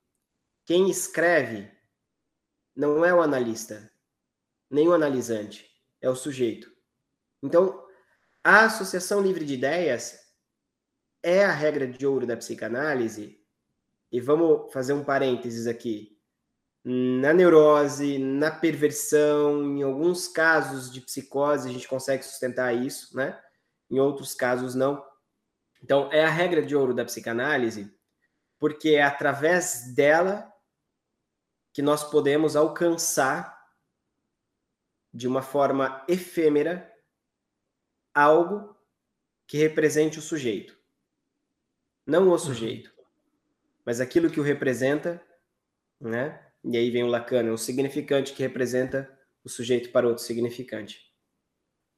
Quem 0.66 0.90
escreve 0.90 1.70
não 2.76 3.04
é 3.04 3.14
o 3.14 3.22
analista, 3.22 3.92
nem 4.70 4.88
o 4.88 4.94
analisante, 4.94 5.71
é 6.02 6.10
o 6.10 6.16
sujeito. 6.16 6.72
Então, 7.44 7.86
a 8.44 8.66
associação 8.66 9.22
livre 9.22 9.46
de 9.46 9.54
ideias 9.54 10.20
é 11.24 11.46
a 11.46 11.52
regra 11.52 11.88
de 11.88 12.06
ouro 12.06 12.26
da 12.26 12.36
psicanálise. 12.36 13.40
E 14.12 14.20
vamos 14.20 14.72
fazer 14.74 14.94
um 14.94 15.04
parênteses 15.04 15.68
aqui. 15.68 16.18
Na 16.84 17.32
neurose, 17.32 18.18
na 18.18 18.50
perversão, 18.50 19.78
em 19.78 19.84
alguns 19.84 20.28
casos 20.28 20.92
de 20.92 21.00
psicose, 21.02 21.70
a 21.70 21.72
gente 21.72 21.88
consegue 21.88 22.24
sustentar 22.24 22.74
isso, 22.74 23.16
né? 23.16 23.40
Em 23.90 24.00
outros 24.00 24.34
casos, 24.34 24.74
não. 24.74 25.06
Então, 25.84 26.12
é 26.12 26.26
a 26.26 26.30
regra 26.30 26.62
de 26.62 26.76
ouro 26.76 26.94
da 26.94 27.06
psicanálise 27.06 27.96
porque 28.62 28.90
é 28.90 29.02
através 29.02 29.92
dela 29.96 30.48
que 31.74 31.82
nós 31.82 32.04
podemos 32.04 32.56
alcançar 32.56 33.60
de 35.14 35.28
uma 35.28 35.42
forma 35.42 36.04
efêmera 36.08 36.92
algo 38.14 38.76
que 39.48 39.58
represente 39.58 40.20
o 40.20 40.22
sujeito. 40.22 40.78
Não 42.06 42.30
o 42.30 42.38
sujeito, 42.38 42.92
mas 43.86 44.00
aquilo 44.00 44.30
que 44.30 44.40
o 44.40 44.44
representa, 44.44 45.22
né? 46.00 46.48
E 46.64 46.78
aí 46.78 46.90
vem 46.90 47.04
o 47.04 47.08
Lacan, 47.08 47.52
um 47.52 47.58
significante 47.58 48.34
que 48.34 48.44
representa 48.44 49.10
o 49.44 49.50
sujeito 49.50 49.92
para 49.92 50.08
outro 50.08 50.24
significante. 50.24 51.12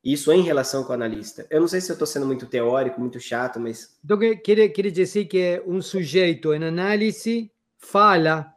Isso 0.03 0.33
em 0.33 0.41
relação 0.41 0.83
com 0.83 0.91
o 0.91 0.95
analista. 0.95 1.47
Eu 1.49 1.61
não 1.61 1.67
sei 1.67 1.79
se 1.79 1.89
eu 1.89 1.93
estou 1.93 2.05
sendo 2.05 2.25
muito 2.25 2.45
teórico, 2.45 2.99
muito 2.99 3.19
chato, 3.19 3.59
mas. 3.59 3.97
Então, 4.03 4.19
quer, 4.19 4.69
quer 4.69 4.91
dizer 4.91 5.25
que 5.25 5.63
um 5.65 5.81
sujeito 5.81 6.53
em 6.53 6.63
análise 6.63 7.49
fala, 7.77 8.52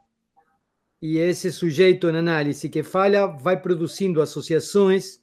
e 1.00 1.18
esse 1.18 1.52
sujeito 1.52 2.08
em 2.08 2.16
análise 2.16 2.68
que 2.68 2.82
fala 2.82 3.26
vai 3.26 3.60
produzindo 3.60 4.22
associações 4.22 5.20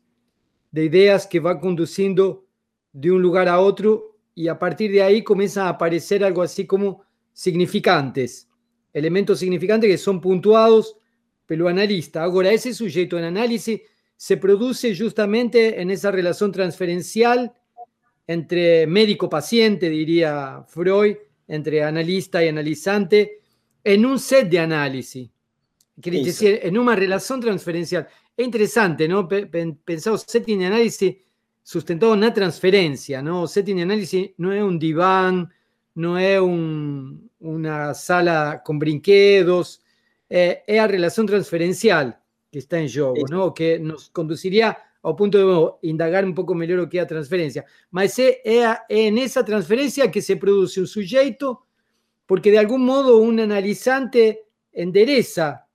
de 0.72 0.86
ideias 0.86 1.25
que 1.25 1.39
vai 1.39 1.60
conduzindo 1.60 2.44
de 2.94 3.12
um 3.12 3.18
lugar 3.18 3.48
a 3.48 3.60
outro, 3.60 4.15
e 4.36 4.50
a 4.50 4.56
partir 4.56 4.89
de 4.89 5.01
aí 5.01 5.22
começam 5.22 5.65
a 5.65 5.70
aparecer 5.70 6.24
algo 6.24 6.42
assim 6.42 6.65
como 6.65 7.01
significantes, 7.34 8.48
elementos 8.94 9.39
significantes 9.39 9.89
que 9.89 9.98
são 9.98 10.20
pontuados 10.20 10.96
pelo 11.46 11.68
analista. 11.68 12.24
Agora, 12.24 12.53
esse 12.53 12.74
sujeito 12.74 13.18
em 13.18 13.25
análise 13.25 13.84
se 14.15 14.38
produce 14.38 14.94
justamente 14.94 15.82
en 15.82 15.92
esa 15.92 16.12
relación 16.12 16.51
transferencial 16.51 17.53
entre 18.27 18.88
médico-paciente, 18.88 19.89
diría 19.89 20.63
Freud, 20.68 21.18
entre 21.48 21.84
analista 21.84 22.44
y 22.44 22.48
analizante, 22.48 23.42
en 23.84 24.06
un 24.06 24.18
set 24.18 24.50
de 24.50 24.60
análisis. 24.60 25.33
Quiere 26.02 26.24
decir, 26.24 26.60
en 26.64 26.78
una 26.78 26.96
relación 26.96 27.40
transferencial. 27.40 28.08
Es 28.36 28.46
interesante, 28.46 29.08
¿no? 29.08 29.28
Pensado 29.28 30.18
setting 30.18 30.60
de 30.60 30.66
análisis 30.66 31.16
sustentado 31.62 32.14
en 32.14 32.20
una 32.20 32.34
transferencia, 32.34 33.22
¿no? 33.22 33.48
Setting 33.48 33.78
de 33.78 33.84
análisis 33.84 34.32
no 34.38 34.52
es 34.52 34.64
un 34.64 34.80
diván, 34.80 35.50
no 35.96 36.18
es 36.18 36.40
una 37.40 37.94
sala 37.94 38.62
con 38.66 38.80
brinquedos, 38.80 39.82
eh, 40.30 40.64
es 40.66 40.78
la 40.78 40.88
relación 40.88 41.28
transferencial 41.28 42.20
que 42.52 42.60
está 42.60 42.80
en 42.80 42.92
juego, 42.92 43.26
¿no? 43.30 43.54
Que 43.54 43.78
nos 43.78 44.10
conduciría 44.10 44.78
al 45.04 45.16
punto 45.16 45.78
de 45.82 45.90
indagar 45.90 46.26
un 46.26 46.34
poco 46.34 46.56
mejor 46.56 46.78
lo 46.78 46.90
que 46.90 46.98
es 46.98 47.04
la 47.04 47.08
transferencia. 47.08 47.66
Mas 47.92 48.18
es 48.18 48.38
en 48.90 49.18
esa 49.18 49.44
transferencia 49.46 50.10
que 50.10 50.22
se 50.22 50.38
produce 50.38 50.80
un 50.80 50.88
sujeto, 50.88 51.66
porque 52.26 52.52
de 52.52 52.60
algún 52.60 52.86
modo 52.86 53.18
un 53.18 53.40
analizante 53.40 54.46
endereza 54.74 55.68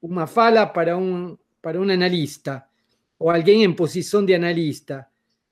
una 0.00 0.26
fala 0.26 0.72
para 0.72 0.96
un, 0.96 1.38
para 1.60 1.80
un 1.80 1.90
analista, 1.90 2.70
o 3.18 3.30
alguien 3.30 3.62
en 3.62 3.74
posición 3.74 4.24
de 4.24 4.36
analista, 4.36 5.10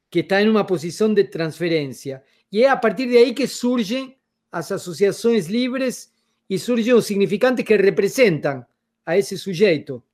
que 0.09 0.21
está 0.21 0.41
en 0.41 0.49
una 0.49 0.67
posición 0.67 1.15
de 1.15 1.25
transferencia. 1.25 2.23
Y 2.49 2.63
es 2.63 2.71
a 2.71 2.81
partir 2.81 3.11
de 3.11 3.19
ahí 3.19 3.35
que 3.35 3.49
surgen 3.49 4.17
las 4.53 4.71
asociaciones 4.71 5.51
libres 5.51 6.13
y 6.49 6.59
surgen 6.59 6.95
los 6.95 7.07
significantes 7.07 7.65
que 7.65 7.77
representan 7.77 8.67
a 9.05 9.17
ese 9.17 9.37
sujeto. 9.37 10.05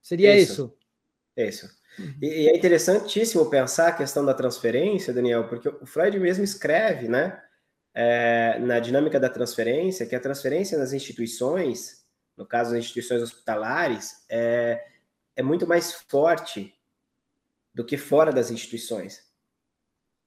Seria 0.00 0.36
isso. 0.36 0.76
Isso. 1.36 1.66
isso. 1.66 1.76
E, 2.20 2.44
e, 2.44 2.48
é 2.48 2.56
interessantíssimo 2.56 3.48
pensar 3.50 3.88
a 3.88 3.92
questão 3.92 4.24
da 4.24 4.34
transferência, 4.34 5.12
Daniel, 5.12 5.48
porque 5.48 5.68
o 5.68 5.86
Freud 5.86 6.18
mesmo 6.18 6.44
escreve, 6.44 7.08
né, 7.08 7.40
é, 7.98 8.58
na 8.58 8.78
dinâmica 8.78 9.18
da 9.18 9.30
transferência, 9.30 10.04
que 10.04 10.14
a 10.14 10.20
transferência 10.20 10.76
nas 10.76 10.92
instituições, 10.92 12.04
no 12.36 12.44
caso 12.44 12.72
das 12.72 12.80
instituições 12.80 13.22
hospitalares, 13.22 14.22
é, 14.28 14.84
é 15.34 15.42
muito 15.42 15.66
mais 15.66 15.94
forte 15.94 16.74
do 17.72 17.86
que 17.86 17.96
fora 17.96 18.30
das 18.30 18.50
instituições. 18.50 19.24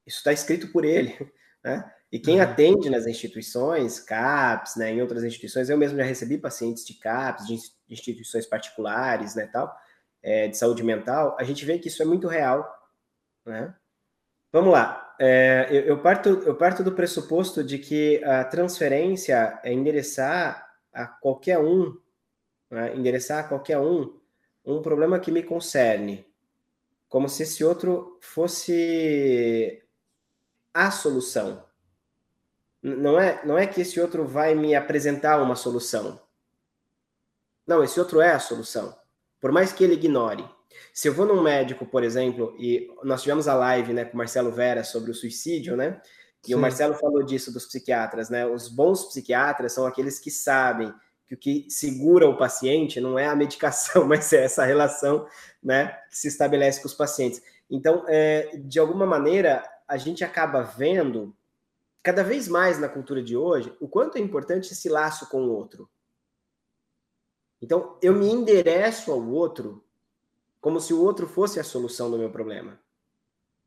Isso 0.04 0.18
está 0.18 0.34
escrito 0.34 0.72
por 0.72 0.84
ele, 0.84 1.16
né? 1.64 1.94
E 2.12 2.18
quem 2.18 2.38
uhum. 2.38 2.42
atende 2.42 2.90
nas 2.90 3.06
instituições, 3.06 4.00
CAPS, 4.00 4.76
né, 4.78 4.92
em 4.92 5.00
outras 5.00 5.24
instituições, 5.24 5.70
eu 5.70 5.78
mesmo 5.78 5.96
já 5.96 6.04
recebi 6.04 6.40
pacientes 6.40 6.84
de 6.84 6.96
CAPS, 6.96 7.46
de 7.46 7.56
instituições 7.88 8.48
particulares, 8.48 9.36
né, 9.36 9.46
tal, 9.46 9.72
é, 10.24 10.48
de 10.48 10.58
saúde 10.58 10.82
mental, 10.82 11.38
a 11.40 11.44
gente 11.44 11.64
vê 11.64 11.78
que 11.78 11.88
isso 11.88 12.02
é 12.02 12.06
muito 12.06 12.28
real. 12.28 12.68
Né? 13.46 13.76
Vamos 14.52 14.74
lá. 14.74 15.09
É, 15.20 15.68
eu, 15.70 15.82
eu, 15.82 16.00
parto, 16.00 16.30
eu 16.30 16.56
parto 16.56 16.82
do 16.82 16.94
pressuposto 16.94 17.64
de 17.64 17.78
que 17.78 18.24
a 18.24 18.44
transferência 18.46 19.60
é 19.64 19.74
endereçar 19.74 20.70
a 20.94 21.06
qualquer 21.06 21.60
um, 21.60 21.98
né? 22.72 22.96
endereçar 22.96 23.44
a 23.44 23.48
qualquer 23.48 23.78
um 23.80 24.18
um 24.66 24.82
problema 24.82 25.20
que 25.20 25.32
me 25.32 25.42
concerne, 25.42 26.26
como 27.08 27.28
se 27.28 27.44
esse 27.44 27.64
outro 27.64 28.18
fosse 28.22 29.82
a 30.74 30.92
solução. 30.92 31.64
Não 32.82 33.20
é, 33.20 33.46
não 33.46 33.58
é 33.58 33.68
que 33.68 33.82
esse 33.82 34.00
outro 34.00 34.26
vai 34.26 34.56
me 34.56 34.76
apresentar 34.76 35.42
uma 35.42 35.56
solução. 35.56 36.22
Não, 37.66 37.84
esse 37.84 38.00
outro 38.00 38.22
é 38.22 38.32
a 38.32 38.40
solução. 38.40 38.96
Por 39.40 39.52
mais 39.52 39.74
que 39.74 39.84
ele 39.84 39.94
ignore. 39.94 40.48
Se 40.93 41.07
eu 41.07 41.13
vou 41.13 41.25
num 41.25 41.41
médico, 41.41 41.86
por 41.86 42.03
exemplo, 42.03 42.55
e 42.59 42.89
nós 43.03 43.21
tivemos 43.21 43.48
a 43.48 43.53
live 43.53 43.93
né, 43.93 44.05
com 44.05 44.13
o 44.13 44.17
Marcelo 44.17 44.51
Vera 44.51 44.83
sobre 44.83 45.12
o 45.12 45.15
suicídio, 45.15 45.75
né? 45.75 46.01
E 46.43 46.48
Sim. 46.48 46.55
o 46.55 46.59
Marcelo 46.59 46.93
falou 46.93 47.24
disso 47.24 47.51
dos 47.51 47.65
psiquiatras, 47.65 48.29
né? 48.29 48.45
Os 48.45 48.67
bons 48.69 49.05
psiquiatras 49.05 49.74
são 49.74 49.86
aqueles 49.86 50.19
que 50.19 50.31
sabem 50.31 50.93
que 51.29 51.36
o 51.36 51.38
que 51.38 51.67
segura 51.69 52.27
o 52.27 52.38
paciente 52.38 53.00
não 53.00 53.17
é 53.17 53.27
a 53.27 53.36
medicação, 53.36 54.05
mas 54.07 54.33
é 54.33 54.43
essa 54.43 54.65
relação, 54.65 55.27
né, 55.62 55.88
que 56.09 56.17
se 56.17 56.27
estabelece 56.27 56.81
com 56.81 56.88
os 56.88 56.93
pacientes. 56.93 57.41
Então, 57.69 58.03
é, 58.07 58.57
de 58.57 58.79
alguma 58.79 59.05
maneira, 59.05 59.63
a 59.88 59.95
gente 59.95 60.24
acaba 60.24 60.63
vendo 60.63 61.36
cada 62.01 62.24
vez 62.24 62.48
mais 62.48 62.79
na 62.79 62.89
cultura 62.89 63.21
de 63.21 63.38
hoje 63.38 63.71
o 63.79 63.88
quanto 63.88 64.17
é 64.17 64.21
importante 64.21 64.71
esse 64.74 64.89
laço 64.89 65.29
com 65.29 65.43
o 65.43 65.51
outro. 65.51 65.88
Então, 67.62 67.98
eu 68.01 68.13
me 68.13 68.27
endereço 68.27 69.12
ao 69.12 69.24
outro 69.27 69.83
como 70.60 70.80
se 70.80 70.94
o 70.94 71.01
outro 71.01 71.28
fosse 71.28 71.60
a 71.60 71.63
solução 71.63 72.10
do 72.10 72.18
meu 72.18 72.30
problema. 72.30 72.80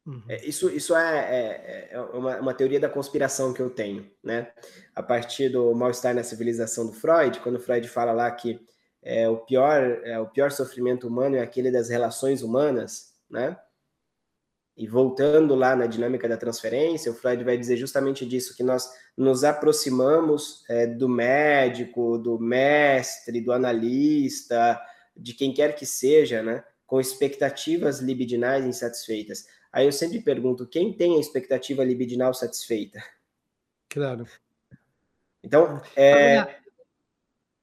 Uhum. 0.05 0.23
É, 0.29 0.45
isso 0.45 0.69
isso 0.69 0.97
é, 0.97 1.19
é, 1.19 1.89
é 1.93 2.01
uma, 2.01 2.41
uma, 2.41 2.55
teoria 2.55 2.81
da 2.81 2.89
conspiração 2.89 3.53
que 3.53 3.63
eu 3.63 3.71
tenho, 3.71 4.11
né? 4.23 4.53
A 4.95 5.03
partir 5.03 5.49
do 5.49 5.73
mal-estar 5.75 6.13
na 6.13 6.25
civilização 6.25 6.87
do 6.87 6.93
Freud, 6.93 7.39
quando 7.41 7.61
Freud 7.61 7.87
fala 7.89 8.13
lá 8.13 8.29
que 8.31 8.61
é, 9.01 9.29
o, 9.29 9.39
pior, 9.39 10.01
é, 10.05 10.19
o 10.19 10.27
pior 10.27 10.51
sofrimento 10.51 11.07
humano 11.07 11.37
é 11.37 11.41
aquele 11.41 11.71
das 11.71 11.89
relações 11.89 12.43
humanas, 12.43 13.13
né? 13.31 13.57
E 14.77 14.89
voltando 14.89 15.55
lá 15.55 15.77
na 15.77 15.87
dinâmica 15.87 16.29
da 16.29 16.37
transferência, 16.37 17.13
o 17.13 17.15
Freud 17.15 17.45
vai 17.45 17.59
dizer 17.59 17.77
justamente 17.77 18.25
disso, 18.25 18.57
que 18.57 18.63
nós 18.63 18.91
nos 19.17 19.45
aproximamos 19.45 20.65
é, 20.69 20.87
do 20.87 21.09
médico, 21.09 22.17
do 22.17 22.39
mestre, 22.39 23.41
do 23.41 23.53
analista, 23.53 24.81
de 25.17 25.35
quem 25.35 25.53
quer 25.53 25.75
que 25.75 25.85
seja, 25.85 26.43
né? 26.43 26.65
Com 26.93 27.01
expectativas 27.01 28.01
libidinais 28.01 28.67
insatisfeitas. 28.67 29.47
Aí 29.73 29.87
eu 29.87 29.93
sempre 29.93 30.21
pergunto, 30.21 30.67
quem 30.67 30.93
tem 30.93 31.17
a 31.17 31.19
expectativa 31.19 31.83
libidinal 31.83 32.35
satisfeita? 32.35 33.03
Claro. 33.89 34.27
Então, 35.43 35.81
é... 35.97 36.37
Agora, 36.37 36.57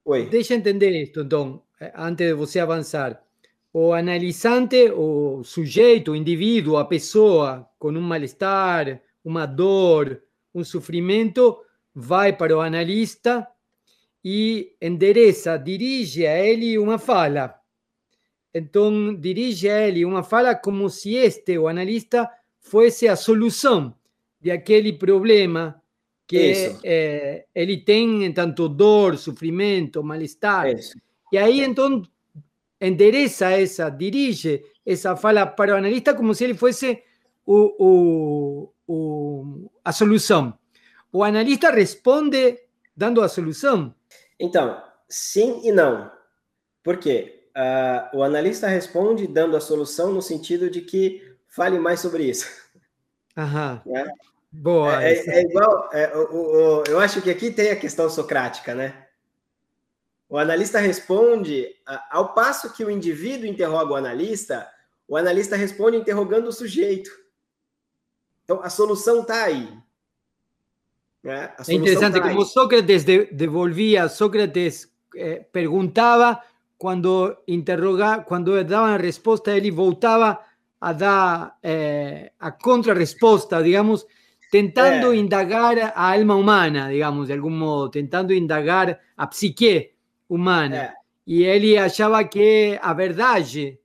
Oi. 0.06 0.26
Deixa 0.30 0.56
eu 0.56 0.58
entender 0.58 0.90
isso, 0.90 1.22
então, 1.22 1.62
antes 1.96 2.26
de 2.26 2.34
você 2.34 2.60
avançar. 2.60 3.24
O 3.72 3.94
analisante, 3.94 4.90
o 4.90 5.44
sujeito, 5.44 6.14
o 6.14 6.16
indivíduo, 6.16 6.78
a 6.78 6.86
pessoa 6.86 7.70
com 7.78 7.90
um 7.90 8.02
mal-estar, 8.02 9.00
uma 9.24 9.46
dor, 9.46 10.24
um 10.56 10.64
sofrimento, 10.64 11.64
vai 11.94 12.36
para 12.36 12.58
o 12.58 12.62
analista 12.62 13.48
e 14.26 14.76
endereça, 14.82 15.56
dirige 15.56 16.26
a 16.26 16.36
ele 16.44 16.80
uma 16.80 16.98
fala. 16.98 17.59
Então, 18.54 19.14
dirige 19.16 19.70
a 19.70 19.88
ele 19.88 20.06
uma 20.06 20.24
fala 20.24 20.56
como 20.56 20.90
se 20.90 21.16
este, 21.16 21.58
o 21.58 21.68
analista, 21.68 22.30
fosse 22.60 23.08
a 23.08 23.16
solução 23.16 23.96
de 24.42 24.52
aquele 24.52 24.94
problema 24.94 25.82
que 26.28 26.78
é, 26.84 27.46
ele 27.56 27.78
tem 27.78 28.32
tanto 28.32 28.70
dor, 28.70 29.18
sofrimento, 29.18 30.04
mal-estar. 30.04 30.68
E 31.32 31.38
aí, 31.38 31.62
então, 31.62 32.04
endereça 32.80 33.50
essa, 33.50 33.90
dirige 33.90 34.64
essa 34.86 35.16
fala 35.16 35.46
para 35.46 35.74
o 35.74 35.78
analista 35.78 36.14
como 36.14 36.36
se 36.36 36.44
ele 36.44 36.54
fosse 36.54 37.04
o, 37.46 37.76
o, 37.80 38.74
o, 38.88 39.72
a 39.84 39.92
solução. 39.92 40.58
O 41.12 41.24
analista 41.24 41.72
responde 41.72 42.60
dando 42.96 43.22
a 43.22 43.28
solução? 43.28 43.94
Então, 44.40 44.80
sim 45.08 45.62
e 45.64 45.72
não. 45.72 46.12
Por 46.84 46.98
quê? 46.98 47.39
Uh, 47.60 48.18
o 48.18 48.24
analista 48.24 48.68
responde 48.68 49.28
dando 49.28 49.58
a 49.58 49.62
solução 49.62 50.14
no 50.14 50.22
sentido 50.22 50.70
de 50.70 50.82
que 50.82 51.36
fale 51.48 51.78
mais 51.78 52.00
sobre 52.00 52.24
isso. 52.24 52.48
Aham. 53.38 53.82
Né? 53.86 54.08
Boa. 54.52 55.04
É, 55.04 55.14
é, 55.14 55.30
é 55.30 55.42
igual, 55.44 55.90
é, 55.94 56.18
o, 56.18 56.82
o, 56.82 56.84
eu 56.88 57.00
acho 57.00 57.22
que 57.22 57.30
aqui 57.30 57.52
tem 57.52 57.70
a 57.70 57.76
questão 57.76 58.10
socrática, 58.10 58.74
né? 58.74 59.06
O 60.28 60.40
analista 60.40 60.80
responde, 60.80 61.68
ao 62.10 62.34
passo 62.34 62.74
que 62.74 62.84
o 62.84 62.90
indivíduo 62.90 63.48
interroga 63.48 63.94
o 63.94 63.96
analista, 63.96 64.68
o 65.08 65.16
analista 65.16 65.56
responde 65.56 65.98
interrogando 65.98 66.48
o 66.48 66.52
sujeito. 66.52 67.12
Então, 68.44 68.60
a 68.64 68.70
solução 68.70 69.22
está 69.22 69.44
aí. 69.44 69.72
Né? 71.24 71.54
É 71.68 71.74
interessante, 71.74 72.14
tá 72.14 72.22
como 72.22 72.42
aí. 72.42 72.46
Sócrates 72.46 73.04
devolvia, 73.04 74.08
Sócrates 74.08 74.92
eh, 75.16 75.46
perguntava 75.52 76.42
quando 76.80 77.38
interroga, 77.46 78.22
quando 78.22 78.64
davam 78.64 78.94
a 78.94 78.98
resposta, 78.98 79.52
ele 79.52 79.70
voltava 79.70 80.40
a 80.80 80.94
dar 80.94 81.58
eh, 81.62 82.32
a 82.40 82.52
contrarresposta, 82.52 83.62
digamos, 83.62 84.08
tentando 84.50 85.12
é. 85.12 85.18
indagar 85.18 85.78
a 85.94 86.14
alma 86.14 86.36
humana, 86.36 86.88
digamos, 86.90 87.28
de 87.28 87.34
algum 87.34 87.50
modo, 87.50 87.92
tentando 87.92 88.34
indagar 88.34 88.98
a 89.18 89.28
psique 89.28 89.92
humana. 90.30 90.76
É. 90.78 90.94
E 91.28 91.44
ele 91.44 91.78
achava 91.78 92.24
que 92.24 92.80
a 92.82 92.94
verdade 92.94 93.78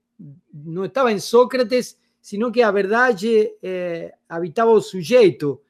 não 0.53 0.85
estava 0.85 1.11
em 1.11 1.19
Sócrates, 1.19 1.99
sino 2.21 2.49
que 2.49 2.61
a 2.61 2.71
verdade 2.71 3.51
eh, 3.61 4.13
habitava 4.29 4.71
o 4.71 4.79
sujeito 4.79 5.61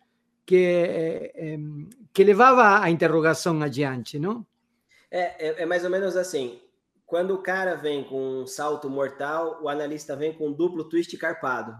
que, 0.45 1.33
que 2.13 2.23
levava 2.23 2.83
a 2.83 2.91
interrogação 2.91 3.59
adiante, 3.63 4.19
não? 4.19 4.45
É, 5.09 5.47
é, 5.47 5.63
é 5.63 5.65
mais 5.65 5.83
ou 5.83 5.89
menos 5.89 6.15
assim. 6.15 6.59
Quando 7.05 7.35
o 7.35 7.41
cara 7.41 7.75
vem 7.75 8.03
com 8.03 8.41
um 8.41 8.47
salto 8.47 8.89
mortal, 8.89 9.59
o 9.61 9.69
analista 9.69 10.15
vem 10.15 10.33
com 10.33 10.47
um 10.47 10.53
duplo 10.53 10.89
twist 10.89 11.15
carpado. 11.17 11.77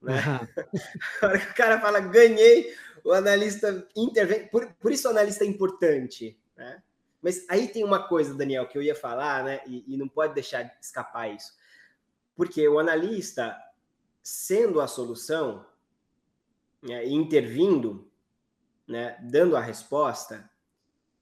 Né? 0.00 0.14
A 1.22 1.26
hora 1.26 1.38
que 1.38 1.50
o 1.50 1.54
cara 1.54 1.80
fala, 1.80 2.00
ganhei, 2.00 2.74
o 3.04 3.12
analista 3.12 3.86
intervém. 3.96 4.48
Por, 4.48 4.72
por 4.74 4.92
isso 4.92 5.08
o 5.08 5.10
analista 5.10 5.44
é 5.44 5.46
importante. 5.46 6.38
Né? 6.56 6.82
Mas 7.22 7.46
aí 7.48 7.68
tem 7.68 7.84
uma 7.84 8.06
coisa, 8.06 8.34
Daniel, 8.34 8.66
que 8.66 8.76
eu 8.76 8.82
ia 8.82 8.94
falar, 8.94 9.44
né? 9.44 9.60
E, 9.66 9.94
e 9.94 9.96
não 9.96 10.08
pode 10.08 10.34
deixar 10.34 10.76
escapar 10.80 11.28
isso. 11.28 11.52
Porque 12.34 12.66
o 12.66 12.78
analista, 12.78 13.56
sendo 14.22 14.80
a 14.80 14.86
solução, 14.86 15.66
né, 16.82 17.06
intervindo, 17.06 18.10
né, 18.88 19.18
dando 19.22 19.56
a 19.56 19.60
resposta, 19.60 20.49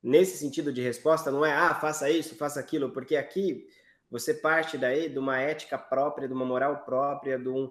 nesse 0.02 0.37
sentido 0.38 0.72
de 0.72 0.80
resposta, 0.80 1.30
não 1.30 1.44
é, 1.44 1.52
ah, 1.52 1.74
faça 1.74 2.11
isso, 2.11 2.37
faça 2.37 2.61
aquilo, 2.61 2.90
porque 2.90 3.16
aqui 3.16 3.66
você 4.11 4.32
parte 4.32 4.78
daí 4.78 5.08
de 5.08 5.18
uma 5.18 5.38
ética 5.38 5.76
própria, 5.76 6.26
de 6.26 6.34
uma 6.34 6.44
moral 6.44 6.84
própria, 6.84 7.38
de 7.38 7.48
um, 7.48 7.70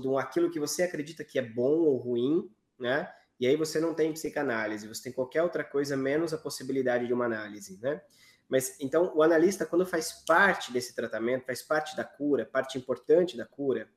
de 0.00 0.08
um 0.08 0.18
aquilo 0.18 0.50
que 0.50 0.60
você 0.60 0.82
acredita 0.82 1.24
que 1.24 1.38
é 1.38 1.42
bom 1.42 1.80
ou 1.80 1.96
ruim, 1.96 2.50
né? 2.78 3.12
E 3.40 3.46
aí 3.46 3.56
você 3.56 3.80
não 3.80 3.92
tem 3.92 4.12
psicanálise, 4.12 4.86
você 4.86 5.02
tem 5.04 5.12
qualquer 5.12 5.42
outra 5.42 5.64
coisa 5.64 5.96
menos 5.96 6.32
a 6.32 6.38
possibilidade 6.38 7.06
de 7.06 7.12
uma 7.12 7.24
análise, 7.24 7.80
né? 7.82 8.00
Mas 8.48 8.78
então 8.78 9.12
o 9.16 9.22
analista, 9.22 9.66
quando 9.66 9.86
faz 9.86 10.12
parte 10.24 10.72
desse 10.72 10.94
tratamento, 10.94 11.46
faz 11.46 11.62
parte 11.62 11.96
da 11.96 12.04
cura, 12.04 12.46
parte 12.46 12.78
importante 12.78 13.36
da 13.36 13.46
cura, 13.46 13.88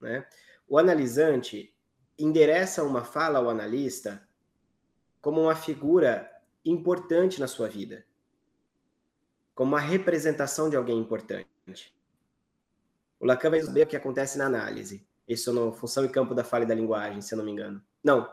né? 0.00 0.26
O 0.66 0.78
analisante 0.78 1.72
endereça 2.18 2.82
uma 2.82 3.04
fala 3.04 3.38
ao 3.38 3.48
analista 3.48 4.26
como 5.20 5.42
uma 5.42 5.54
figura 5.54 6.28
importante 6.64 7.40
na 7.40 7.46
sua 7.46 7.68
vida, 7.68 8.04
como 9.54 9.72
uma 9.72 9.80
representação 9.80 10.70
de 10.70 10.76
alguém 10.76 10.98
importante. 10.98 11.92
O 13.18 13.26
Lacan 13.26 13.50
vai 13.50 13.60
saber 13.60 13.82
o 13.82 13.86
que 13.86 13.96
acontece 13.96 14.38
na 14.38 14.46
análise. 14.46 15.04
Isso 15.26 15.52
no 15.52 15.72
função 15.72 16.04
e 16.04 16.08
campo 16.08 16.34
da 16.34 16.44
fala 16.44 16.64
e 16.64 16.68
da 16.68 16.74
linguagem, 16.74 17.20
se 17.20 17.34
eu 17.34 17.38
não 17.38 17.44
me 17.44 17.50
engano. 17.50 17.82
Não. 18.02 18.28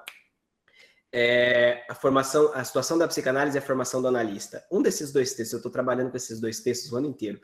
É 1.11 1.83
a 1.89 1.95
formação, 1.95 2.51
a 2.53 2.63
situação 2.63 2.97
da 2.97 3.07
psicanálise 3.07 3.57
é 3.57 3.59
a 3.59 3.65
formação 3.65 4.01
do 4.01 4.07
analista. 4.07 4.65
Um 4.71 4.81
desses 4.81 5.11
dois 5.11 5.33
textos, 5.33 5.53
eu 5.53 5.57
estou 5.57 5.71
trabalhando 5.71 6.11
com 6.11 6.17
esses 6.17 6.39
dois 6.39 6.59
textos 6.59 6.91
o 6.91 6.97
ano 6.97 7.07
inteiro. 7.07 7.41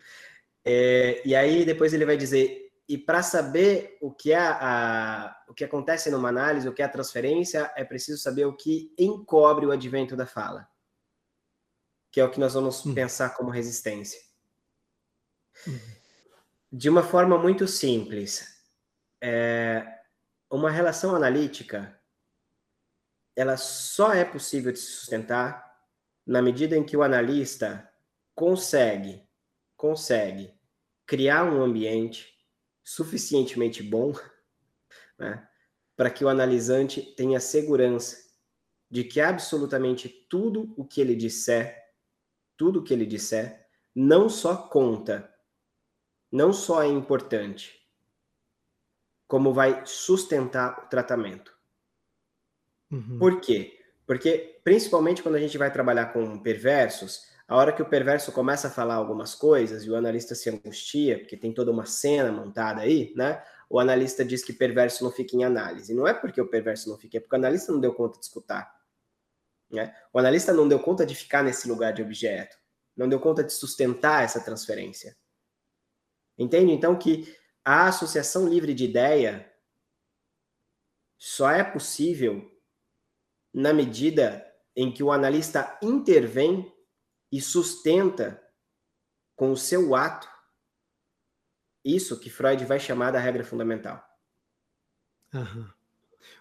É, 0.64 1.22
e 1.26 1.34
aí 1.36 1.66
depois 1.66 1.94
ele 1.94 2.06
vai 2.06 2.18
dizer 2.18 2.70
e 2.88 2.98
para 2.98 3.24
saber 3.24 3.98
o 4.02 4.12
que 4.12 4.32
é 4.32 4.38
a, 4.38 5.36
o 5.48 5.54
que 5.54 5.64
acontece 5.64 6.12
numa 6.12 6.30
análise, 6.30 6.68
o 6.68 6.74
que 6.74 6.82
é 6.82 6.86
a 6.86 6.90
transferência, 6.90 7.72
é 7.76 7.84
preciso 7.84 8.22
saber 8.22 8.46
o 8.46 8.56
que 8.56 8.94
encobre 8.98 9.66
o 9.66 9.72
advento 9.72 10.16
da 10.16 10.26
fala 10.26 10.68
que 12.12 12.20
é 12.20 12.24
o 12.24 12.30
que 12.30 12.40
nós 12.40 12.54
vamos 12.54 12.86
hum. 12.86 12.94
pensar 12.94 13.30
como 13.32 13.50
resistência. 13.50 14.20
Hum. 15.68 15.80
De 16.72 16.90
uma 16.90 17.04
forma 17.04 17.38
muito 17.38 17.68
simples, 17.68 18.62
é, 19.22 19.86
uma 20.50 20.70
relação 20.70 21.16
analítica 21.16 21.98
ela 23.36 23.56
só 23.56 24.14
é 24.14 24.26
possível 24.26 24.72
de 24.72 24.80
se 24.80 24.92
sustentar 24.92 25.80
na 26.26 26.42
medida 26.42 26.76
em 26.76 26.84
que 26.84 26.98
o 26.98 27.04
analista 27.04 27.90
consegue 28.36 29.24
consegue 29.76 30.54
criar 31.06 31.44
um 31.44 31.62
ambiente 31.62 32.38
suficientemente 32.84 33.82
bom 33.82 34.14
né, 35.18 35.48
para 35.96 36.10
que 36.10 36.24
o 36.24 36.30
analisante 36.30 37.02
tenha 37.02 37.40
segurança 37.40 38.18
de 38.90 39.04
que 39.04 39.22
absolutamente 39.22 40.10
tudo 40.30 40.74
o 40.76 40.86
que 40.86 41.00
ele 41.00 41.16
disser, 41.16 41.81
tudo 42.62 42.84
que 42.84 42.94
ele 42.94 43.08
disser, 43.08 43.66
não 43.96 44.30
só 44.30 44.56
conta, 44.56 45.28
não 46.32 46.54
só 46.54 46.84
é 46.84 46.88
importante, 46.88 47.74
como 49.28 49.52
vai 49.52 49.82
sustentar 49.84 50.84
o 50.86 50.88
tratamento. 50.88 51.58
Uhum. 52.92 53.18
Por 53.18 53.42
quê? 53.42 53.80
Porque, 54.06 54.62
principalmente 54.64 55.24
quando 55.24 55.38
a 55.38 55.40
gente 55.40 55.58
vai 55.58 55.74
trabalhar 55.74 56.14
com 56.14 56.38
perversos, 56.38 57.26
a 57.48 57.56
hora 57.56 57.74
que 57.74 57.82
o 57.82 57.90
perverso 57.90 58.32
começa 58.32 58.68
a 58.68 58.72
falar 58.72 58.94
algumas 58.94 59.34
coisas 59.34 59.84
e 59.84 59.90
o 59.90 59.96
analista 59.96 60.36
se 60.36 60.48
angustia, 60.52 61.18
porque 61.18 61.36
tem 61.36 61.52
toda 61.52 61.72
uma 61.72 61.88
cena 61.88 62.32
montada 62.32 62.82
aí, 62.82 63.12
né? 63.16 63.44
O 63.68 63.80
analista 63.80 64.24
diz 64.24 64.44
que 64.44 64.54
perverso 64.54 65.04
não 65.04 65.10
fica 65.10 65.36
em 65.36 65.44
análise. 65.44 65.96
Não 65.96 66.08
é 66.08 66.14
porque 66.14 66.40
o 66.40 66.48
perverso 66.48 66.92
não 66.92 66.98
fica, 67.00 67.18
é 67.18 67.20
porque 67.20 67.36
o 67.36 67.40
analista 67.40 67.72
não 67.72 67.80
deu 67.80 67.96
conta 67.96 68.20
de 68.20 68.26
escutar. 68.26 68.81
Né? 69.72 69.96
O 70.12 70.20
analista 70.20 70.54
não 70.54 70.68
deu 70.68 70.80
conta 70.80 71.06
de 71.06 71.16
ficar 71.16 71.44
nesse 71.44 71.68
lugar 71.68 71.94
de 71.94 72.02
objeto, 72.02 72.58
não 72.96 73.08
deu 73.08 73.20
conta 73.20 73.44
de 73.44 73.54
sustentar 73.54 74.24
essa 74.24 74.44
transferência. 74.44 75.18
Entende? 76.38 76.72
Então 76.72 76.98
que 76.98 77.36
a 77.64 77.88
associação 77.88 78.48
livre 78.48 78.74
de 78.74 78.86
ideia 78.86 79.52
só 81.18 81.52
é 81.52 81.64
possível 81.64 82.50
na 83.54 83.74
medida 83.74 84.46
em 84.76 84.92
que 84.92 85.04
o 85.04 85.12
analista 85.12 85.78
intervém 85.82 86.74
e 87.32 87.40
sustenta 87.40 88.42
com 89.36 89.52
o 89.52 89.58
seu 89.58 89.96
ato 89.96 90.30
isso 91.84 92.20
que 92.20 92.30
Freud 92.30 92.64
vai 92.66 92.80
chamar 92.80 93.12
da 93.12 93.20
regra 93.20 93.44
fundamental. 93.44 94.04
Uhum. 95.34 95.68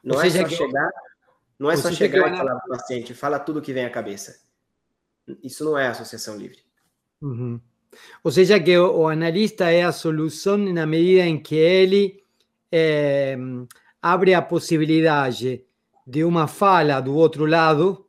Não 0.05 0.21
é 0.21 0.31
só 0.31 0.45
que... 0.45 0.55
chegar, 0.55 0.91
não 1.61 1.71
é 1.71 1.77
só 1.77 1.93
chegar 1.93 2.33
e 2.33 2.37
falar 2.39 2.57
para 2.57 2.75
o 2.75 2.79
paciente, 2.79 3.13
fala 3.13 3.39
tudo 3.39 3.61
que 3.61 3.75
vem 3.75 3.85
à 3.85 3.91
cabeça. 3.91 4.41
Isso 5.43 5.63
não 5.63 5.77
é 5.77 5.89
associação 5.89 6.35
livre. 6.35 6.61
Uhum. 7.21 7.61
Ou 8.25 8.31
seja, 8.31 8.59
que 8.59 8.79
o, 8.79 9.01
o, 9.01 9.09
analista 9.09 9.71
é 9.71 9.83
a 9.83 9.93
solução 9.93 10.57
na 10.57 10.87
medida 10.87 11.27
em 11.27 11.39
que 11.39 11.55
ele 11.55 12.25
é, 12.73 13.37
abre 14.01 14.33
a 14.33 14.41
possibilidade 14.41 15.63
de 16.07 16.25
uma 16.25 16.49
fala 16.49 16.99
do 16.99 17.15
outro 17.15 17.45
lado 17.45 18.07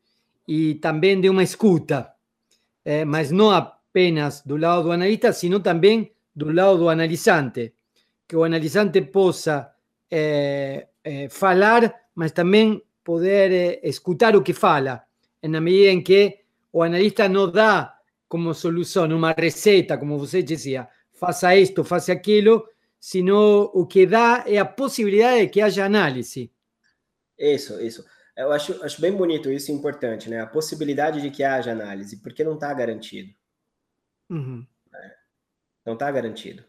e 0.48 0.76
também 0.76 1.20
de 1.20 1.30
uma 1.30 1.44
escuta, 1.44 2.10
é, 2.86 3.04
mas 3.04 3.32
não 3.32 3.52
apenas 3.52 4.42
do 4.46 4.56
lado 4.56 4.84
do 4.84 4.92
analista, 4.94 5.34
sino 5.34 5.60
também 5.60 6.14
do 6.34 6.54
lado 6.54 6.78
do 6.78 6.90
analisante, 6.90 7.74
que 8.26 8.36
o 8.38 8.46
analisante 8.46 9.02
possa 9.02 9.74
é, 10.10 10.88
é, 11.04 11.28
falar, 11.28 11.94
mas 12.16 12.32
também 12.32 12.82
poder 13.04 13.80
escutar 13.84 14.36
o 14.36 14.44
que 14.44 14.54
fala, 14.54 15.04
na 15.44 15.60
medida 15.60 15.92
em 15.92 16.04
que 16.04 16.40
o 16.72 16.84
analista 16.84 17.28
não 17.28 17.52
dá 17.52 17.98
como 18.28 18.54
solução 18.54 19.06
uma 19.06 19.34
receita, 19.34 19.98
como 19.98 20.18
você 20.18 20.42
dizia, 20.42 20.88
faça 21.14 21.56
isto, 21.56 21.84
faça 21.84 22.14
aquilo, 22.14 22.68
sino 23.00 23.70
o 23.74 23.86
que 23.86 24.06
dá 24.06 24.44
é 24.48 24.58
a 24.58 24.66
possibilidade 24.66 25.42
de 25.42 25.48
que 25.50 25.62
haja 25.62 25.84
análise. 25.84 26.52
Isso, 27.38 27.82
isso. 27.82 28.06
Eu 28.38 28.52
acho, 28.52 28.82
acho 28.84 29.02
bem 29.02 29.12
bonito 29.12 29.52
isso 29.52 29.72
importante, 29.72 30.30
né? 30.30 30.40
A 30.40 30.48
possibilidade 30.48 31.22
de 31.22 31.30
que 31.30 31.44
haja 31.44 31.72
análise, 31.72 32.18
porque 32.18 32.44
não 32.44 32.54
está 32.54 32.74
garantido. 32.74 33.34
Uhum. 34.30 34.66
É, 34.96 35.16
não 35.86 35.94
está 35.94 36.10
garantido. 36.10 36.64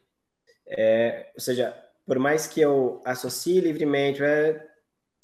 É, 0.66 1.30
ou 1.34 1.40
seja, 1.40 1.76
por 2.04 2.18
mais 2.18 2.46
que 2.46 2.60
eu 2.60 3.00
associe 3.04 3.60
livremente, 3.60 4.22
é, 4.22 4.66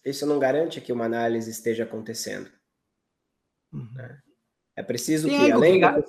isso 0.09 0.27
não 0.27 0.39
garante 0.39 0.81
que 0.81 0.93
uma 0.93 1.05
análise 1.05 1.51
esteja 1.51 1.85
acontecendo. 1.85 2.51
Uhum. 3.73 3.89
Né? 3.95 4.19
É 4.77 4.83
preciso 4.83 5.29
tem 5.29 5.39
que, 5.39 5.53
além 5.53 5.75
que 5.75 5.81
da... 5.81 6.03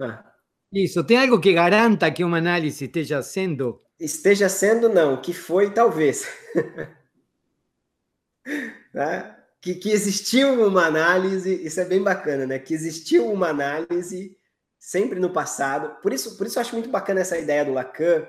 ah. 0.00 0.32
Isso, 0.72 1.04
tem 1.04 1.18
algo 1.18 1.40
que 1.40 1.52
garanta 1.52 2.10
que 2.10 2.24
uma 2.24 2.38
análise 2.38 2.84
esteja 2.84 3.22
sendo? 3.22 3.82
Esteja 4.00 4.48
sendo, 4.48 4.88
não. 4.88 5.20
Que 5.20 5.34
foi, 5.34 5.72
talvez. 5.72 6.26
né? 8.94 9.36
que, 9.62 9.76
que 9.76 9.90
existiu 9.90 10.66
uma 10.66 10.86
análise, 10.86 11.64
isso 11.64 11.80
é 11.80 11.84
bem 11.84 12.02
bacana, 12.02 12.44
né? 12.44 12.58
Que 12.58 12.74
existiu 12.74 13.32
uma 13.32 13.50
análise 13.50 14.36
sempre 14.76 15.20
no 15.20 15.32
passado. 15.32 16.00
Por 16.02 16.12
isso, 16.12 16.36
por 16.36 16.48
isso 16.48 16.58
eu 16.58 16.60
acho 16.60 16.74
muito 16.74 16.90
bacana 16.90 17.20
essa 17.20 17.38
ideia 17.38 17.64
do 17.64 17.72
Lacan, 17.72 18.26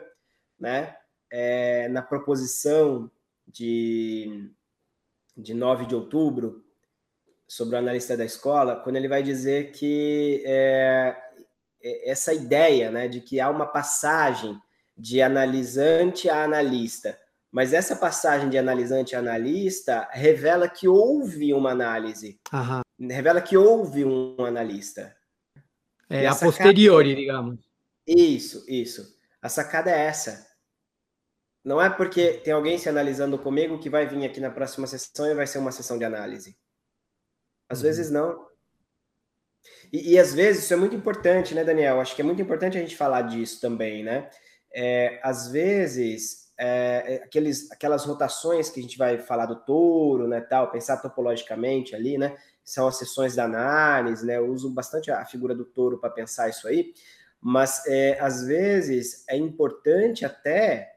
né? 0.60 0.96
É, 1.32 1.90
na 1.90 2.04
proposição 2.04 3.10
de, 3.48 4.52
de 5.36 5.54
9 5.54 5.86
de 5.86 5.96
outubro, 5.96 6.64
sobre 7.48 7.76
o 7.76 7.80
analista 7.80 8.16
da 8.18 8.26
escola, 8.26 8.78
quando 8.78 8.96
ele 8.96 9.08
vai 9.08 9.22
dizer 9.22 9.72
que 9.72 10.44
é, 10.46 11.16
é 11.82 12.10
essa 12.10 12.34
ideia 12.34 12.90
né, 12.90 13.08
de 13.08 13.22
que 13.22 13.40
há 13.40 13.50
uma 13.50 13.68
passagem 13.68 14.58
de 14.98 15.22
analisante 15.22 16.30
a 16.30 16.44
analista 16.44 17.18
mas 17.54 17.72
essa 17.72 17.96
passagem 17.96 18.50
de 18.50 18.58
analisante 18.58 19.16
a 19.16 19.20
analista 19.20 20.10
revela 20.12 20.68
que 20.68 20.88
houve 20.88 21.54
uma 21.54 21.70
análise. 21.70 22.40
Aham. 22.52 22.82
Revela 23.00 23.40
que 23.40 23.56
houve 23.56 24.04
um 24.04 24.44
analista. 24.44 25.16
É, 26.10 26.26
a 26.26 26.34
posteriori, 26.34 27.14
digamos. 27.14 27.60
Isso, 28.08 28.66
isso. 28.68 29.06
A 29.40 29.50
sacada 29.50 29.92
é 29.92 30.00
essa. 30.00 30.48
Não 31.64 31.82
é 31.82 31.90
porque 31.90 32.34
tem 32.44 32.54
alguém 32.54 32.78
se 32.78 32.90
analisando 32.90 33.40
comigo 33.40 33.80
que 33.80 33.90
vai 33.90 34.06
vir 34.06 34.26
aqui 34.26 34.40
na 34.40 34.50
próxima 34.50 34.86
sessão 34.86 35.28
e 35.28 35.34
vai 35.34 35.48
ser 35.48 35.60
uma 35.60 35.72
sessão 35.72 35.98
de 35.98 36.04
análise. 36.04 36.58
Às 37.70 37.80
uhum. 37.80 37.84
vezes 37.84 38.12
não. 38.12 38.48
E, 39.92 40.14
e, 40.14 40.20
às 40.20 40.34
vezes 40.34 40.64
isso 40.64 40.74
é 40.74 40.78
muito 40.78 40.96
importante, 40.96 41.56
né, 41.56 41.64
Daniel? 41.64 42.02
Acho 42.02 42.16
que 42.16 42.22
é 42.22 42.26
muito 42.26 42.42
importante 42.42 42.78
a 42.78 42.82
gente 42.82 42.98
falar 42.98 43.22
disso 43.22 43.62
também, 43.62 44.04
né? 44.04 44.30
É, 44.74 45.20
às 45.24 45.48
vezes 45.50 46.44
é, 46.58 47.16
é, 47.16 47.24
aqueles, 47.24 47.72
aquelas 47.72 48.06
rotações 48.06 48.70
que 48.70 48.80
a 48.80 48.84
gente 48.84 48.98
vai 48.98 49.18
falar 49.18 49.48
do 49.48 49.56
touro, 49.56 50.28
né, 50.28 50.40
tal, 50.40 50.72
pensar 50.72 50.98
topologicamente 50.98 51.96
ali, 51.96 52.18
né, 52.18 52.38
são 52.64 52.88
as 52.88 52.98
sessões 52.98 53.36
da 53.36 53.46
análise, 53.46 54.26
né, 54.26 54.38
eu 54.38 54.48
uso 54.48 54.70
bastante 54.70 55.10
a 55.10 55.26
figura 55.26 55.56
do 55.56 55.66
touro 55.66 55.98
para 55.98 56.12
pensar 56.12 56.50
isso 56.50 56.68
aí, 56.68 56.94
mas 57.42 57.86
é, 57.88 58.20
às 58.20 58.46
vezes 58.46 59.26
é 59.28 59.36
importante 59.36 60.24
até 60.24 60.93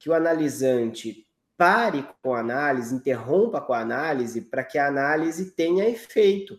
que 0.00 0.08
o 0.08 0.14
analisante 0.14 1.26
pare 1.58 2.06
com 2.22 2.34
a 2.34 2.40
análise, 2.40 2.94
interrompa 2.94 3.60
com 3.60 3.74
a 3.74 3.80
análise, 3.80 4.40
para 4.40 4.64
que 4.64 4.78
a 4.78 4.86
análise 4.86 5.50
tenha 5.50 5.86
efeito. 5.86 6.58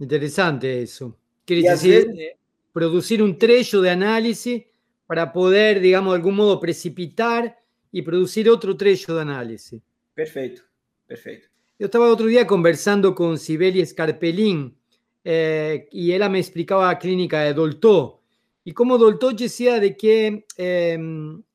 Interessante 0.00 0.66
isso. 0.66 1.14
Quer 1.46 1.62
dizer, 1.62 2.06
vezes... 2.06 2.32
produzir 2.72 3.22
um 3.22 3.32
trecho 3.32 3.80
de 3.80 3.88
análise 3.88 4.66
para 5.06 5.32
poder, 5.32 5.80
digamos, 5.80 6.12
de 6.12 6.16
algún 6.16 6.34
modo 6.34 6.58
precipitar 6.58 7.56
y 7.92 8.02
producir 8.02 8.50
otro 8.50 8.76
trecho 8.76 9.14
de 9.14 9.22
análisis. 9.22 9.80
Perfecto, 10.12 10.62
perfecto. 11.06 11.48
Yo 11.78 11.86
estaba 11.86 12.12
otro 12.12 12.26
día 12.26 12.44
conversando 12.44 13.14
con 13.14 13.38
Sibeli 13.38 13.86
Scarpelín 13.86 14.76
eh, 15.22 15.86
y 15.92 16.12
ella 16.12 16.28
me 16.28 16.40
explicaba 16.40 16.88
la 16.88 16.98
clínica 16.98 17.42
de 17.42 17.54
Dolto 17.54 18.17
y 18.64 18.72
cómo 18.72 18.98
Dolto 18.98 19.32
decía 19.32 19.80
de 19.80 19.96
que 19.96 20.46
eh, 20.56 20.98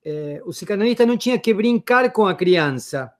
eh, 0.01 0.41
o 0.45 0.49
psicanalista 0.49 1.05
no 1.05 1.17
tenía 1.17 1.41
que 1.41 1.53
brincar 1.53 2.11
con 2.11 2.27
la 2.27 2.37
crianza, 2.37 3.15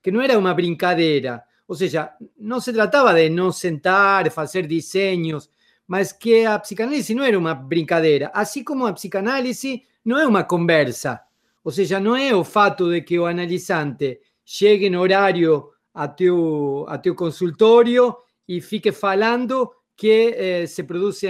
que 0.00 0.10
no 0.10 0.22
era 0.22 0.38
una 0.38 0.54
brincadera. 0.54 1.44
O 1.66 1.74
sea, 1.74 2.16
no 2.38 2.60
se 2.60 2.72
trataba 2.72 3.12
de 3.12 3.28
no 3.28 3.52
sentar, 3.52 4.32
hacer 4.34 4.66
diseños, 4.66 5.50
mas 5.86 6.12
que 6.12 6.46
a 6.46 6.58
psicanálise 6.58 7.14
não 7.14 7.24
era 7.24 7.38
uma 7.38 7.54
brincadeira, 7.54 8.30
assim 8.34 8.64
como 8.64 8.86
a 8.86 8.92
psicanálise 8.92 9.82
não 10.04 10.18
é 10.18 10.26
uma 10.26 10.44
conversa. 10.44 11.20
Ou 11.62 11.70
seja, 11.70 12.00
não 12.00 12.16
é 12.16 12.34
o 12.34 12.44
fato 12.44 12.90
de 12.90 13.02
que 13.02 13.18
o 13.18 13.26
analisante 13.26 14.20
chegue 14.44 14.88
no 14.88 15.00
horário 15.00 15.70
a 15.92 16.08
teu, 16.08 16.86
a 16.88 16.96
teu 16.96 17.14
consultório 17.14 18.16
e 18.46 18.60
fique 18.60 18.92
falando 18.92 19.70
que 19.94 20.34
eh, 20.36 20.66
se 20.66 20.84
produz 20.84 21.20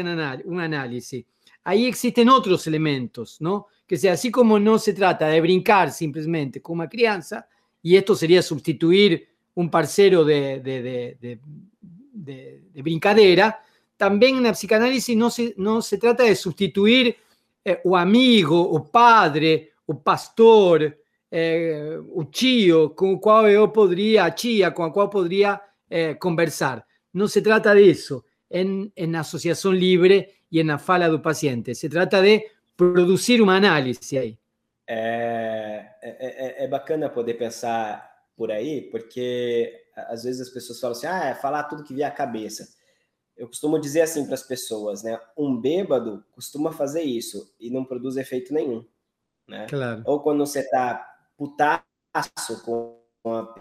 uma 0.45 0.65
análise. 0.65 1.27
Aí 1.65 1.87
existem 1.87 2.29
outros 2.29 2.67
elementos, 2.67 3.39
não? 3.41 3.65
Que 3.87 3.97
seja, 3.97 4.15
assim 4.15 4.31
como 4.31 4.59
não 4.59 4.79
se 4.79 4.93
trata 4.93 5.31
de 5.31 5.41
brincar 5.41 5.91
simplesmente 5.91 6.61
com 6.61 6.73
uma 6.73 6.89
criança, 6.89 7.45
e 7.83 7.97
isto 7.97 8.15
seria 8.17 8.43
substituir 8.43 9.29
um 9.57 9.69
parceiro 9.69 10.25
de, 10.25 10.61
de, 10.61 10.83
de, 11.21 11.41
de, 12.13 12.63
de 12.73 12.83
brincadeira, 12.83 13.59
también 13.99 14.37
en 14.37 14.45
la 14.45 14.53
psicanálisis 14.53 15.17
no 15.17 15.29
se, 15.29 15.55
no 15.59 15.83
se 15.83 15.99
trata 15.99 16.23
de 16.23 16.35
sustituir 16.37 17.17
é, 17.65 17.81
o 17.85 17.97
amigo, 17.97 18.57
o 18.57 18.89
padre, 18.89 19.73
o 19.85 19.95
pastor, 19.97 20.97
é, 21.31 21.99
o 22.09 22.25
tio 22.25 22.91
com 22.91 23.15
o 23.15 23.21
qual 23.21 23.49
eu 23.49 23.69
poderia, 23.69 24.25
a 24.25 24.31
tia 24.31 24.71
com 24.71 24.85
a 24.85 24.93
qual 24.93 25.11
poderia 25.11 25.61
é, 25.91 26.15
conversar. 26.15 26.87
Não 27.13 27.27
se 27.27 27.43
trata 27.43 27.75
disso 27.75 28.25
em, 28.49 28.91
em 28.97 29.17
associação 29.17 29.73
livre 30.51 30.61
e 30.61 30.65
na 30.65 30.79
fala 30.79 31.09
do 31.09 31.21
paciente. 31.21 31.75
Se 31.75 31.89
trata 31.89 32.23
de 32.23 32.51
produzir 32.77 33.41
uma 33.41 33.57
análise 33.57 34.19
aí. 34.19 34.39
É, 34.87 35.87
é, 36.01 36.65
é, 36.65 36.69
bacana 36.69 37.11
poder 37.11 37.35
pensar 37.35 38.09
por 38.37 38.51
aí, 38.51 38.83
porque 38.91 39.85
às 39.95 40.25
vezes 40.25 40.41
as 40.41 40.49
pessoas 40.49 40.81
falam 40.81 40.97
assim, 40.97 41.07
ah, 41.07 41.25
é 41.27 41.35
falar 41.35 41.65
tudo 41.65 41.85
que 41.85 41.93
vier 41.93 42.09
à 42.09 42.11
cabeça. 42.11 42.69
Eu 43.37 43.49
costumo 43.49 43.79
dizer 43.79 44.01
assim 44.01 44.25
para 44.25 44.35
as 44.35 44.43
pessoas, 44.43 45.03
né? 45.03 45.21
Um 45.37 45.61
bêbado 45.61 46.25
costuma 46.33 46.73
fazer 46.73 47.03
isso 47.03 47.55
e 47.61 47.71
não 47.71 47.85
produz 47.85 48.17
efeito 48.17 48.55
nenhum, 48.55 48.85
né? 49.47 49.67
Claro. 49.69 50.03
Ou 50.07 50.21
quando 50.21 50.39
você 50.39 50.61
está 50.61 51.07
putaço 51.37 51.85
com 52.65 52.99
a 53.27 53.55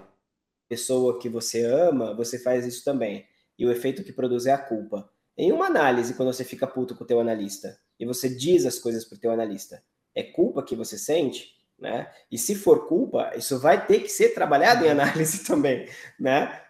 pessoa 0.69 1.19
que 1.19 1.27
você 1.27 1.63
ama, 1.63 2.13
você 2.15 2.39
faz 2.39 2.65
isso 2.65 2.83
também. 2.83 3.27
E 3.57 3.65
o 3.65 3.71
efeito 3.71 4.03
que 4.03 4.13
produz 4.13 4.45
é 4.45 4.51
a 4.51 4.57
culpa. 4.57 5.09
Em 5.37 5.51
uma 5.51 5.67
análise, 5.67 6.15
quando 6.15 6.33
você 6.33 6.43
fica 6.43 6.65
puto 6.65 6.95
com 6.95 7.03
o 7.03 7.07
teu 7.07 7.19
analista 7.19 7.77
e 7.99 8.05
você 8.05 8.27
diz 8.27 8.65
as 8.65 8.79
coisas 8.79 9.05
para 9.05 9.17
o 9.17 9.19
teu 9.19 9.31
analista, 9.31 9.83
é 10.15 10.23
culpa 10.23 10.63
que 10.63 10.75
você 10.75 10.97
sente, 10.97 11.55
né? 11.77 12.11
E 12.31 12.39
se 12.39 12.55
for 12.55 12.87
culpa, 12.87 13.31
isso 13.35 13.59
vai 13.59 13.85
ter 13.85 13.99
que 13.99 14.09
ser 14.09 14.29
trabalhado 14.29 14.83
em 14.83 14.89
análise 14.89 15.43
também, 15.45 15.87
né? 16.19 16.63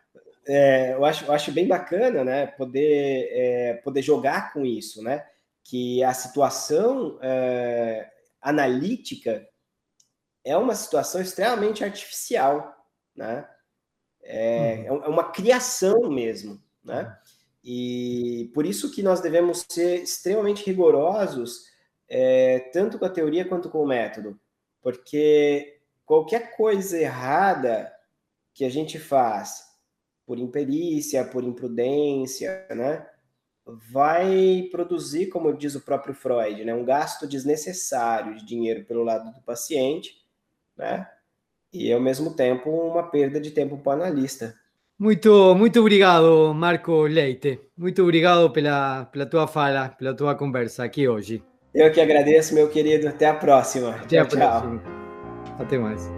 É, 0.46 0.94
eu, 0.94 1.06
acho, 1.06 1.26
eu 1.26 1.32
acho 1.32 1.52
bem 1.52 1.68
bacana, 1.68 2.26
né? 2.26 2.48
Poder, 2.48 3.30
é, 3.32 3.74
poder 3.76 4.02
jogar 4.02 4.52
com 4.52 4.66
isso, 4.66 5.02
né? 5.02 5.26
Que 5.64 6.04
a 6.04 6.14
situação 6.14 7.18
é, 7.22 8.10
analítica 8.42 9.48
é 10.44 10.58
uma 10.58 10.76
situação 10.76 11.22
extremamente 11.22 11.86
artificial, 11.86 12.74
né? 13.16 13.48
É, 14.24 14.88
uhum. 14.90 15.04
é 15.04 15.08
uma 15.08 15.32
criação 15.32 16.10
mesmo, 16.10 16.62
né? 16.84 17.18
E 17.63 18.50
por 18.54 18.65
isso 18.65 18.91
que 18.91 19.04
nós 19.04 19.20
devemos 19.20 19.65
ser 19.70 20.04
extremamente 20.04 20.65
rigorosos, 20.65 21.65
é, 22.08 22.60
tanto 22.72 22.98
com 22.98 23.06
a 23.06 23.10
teoria 23.10 23.46
quanto 23.46 23.70
com 23.70 23.84
o 23.84 23.88
método, 23.88 24.39
porque 24.82 25.80
qualquer 26.06 26.56
coisa 26.56 26.98
errada 26.98 27.93
que 28.54 28.63
a 28.63 28.70
gente 28.70 28.98
faz 28.98 29.67
por 30.26 30.39
imperícia, 30.39 31.26
por 31.26 31.43
imprudência, 31.43 32.65
né, 32.70 33.06
vai 33.65 34.67
produzir, 34.72 35.28
como 35.28 35.56
diz 35.56 35.76
o 35.76 35.82
próprio 35.82 36.13
Freud, 36.13 36.63
né, 36.63 36.74
um 36.74 36.86
gasto 36.86 37.28
desnecessário 37.28 38.38
de 38.38 38.46
dinheiro 38.46 38.86
pelo 38.86 39.04
lado 39.04 39.34
do 39.34 39.41
paciente, 39.41 40.26
né, 40.76 41.10
e 41.72 41.91
ao 41.91 42.00
mesmo 42.00 42.36
tempo 42.36 42.70
uma 42.70 43.10
perda 43.10 43.39
de 43.39 43.52
tempo 43.52 43.78
para 43.78 43.89
o 43.89 44.02
analista. 44.02 44.58
Muito, 45.00 45.54
muito 45.56 45.80
obrigado, 45.80 46.54
Marco 46.56 47.04
Leite. 47.04 47.60
Muito 47.78 48.02
obrigado 48.02 48.50
pela, 48.50 49.06
pela 49.06 49.26
tua 49.28 49.48
fala, 49.48 49.90
pela 49.90 50.16
tua 50.16 50.34
conversa 50.36 50.84
aqui 50.84 51.08
hoje. 51.08 51.44
Eu 51.74 51.92
que 51.92 52.02
agradeço, 52.02 52.56
meu 52.56 52.68
querido. 52.68 53.08
Até 53.08 53.28
a 53.28 53.36
próxima. 53.36 53.92
Até 53.92 54.24
tchau, 54.24 54.24
a 54.24 54.26
próxima. 54.26 54.82
Tchau. 54.82 55.56
Até 55.60 55.78
mais. 55.78 56.17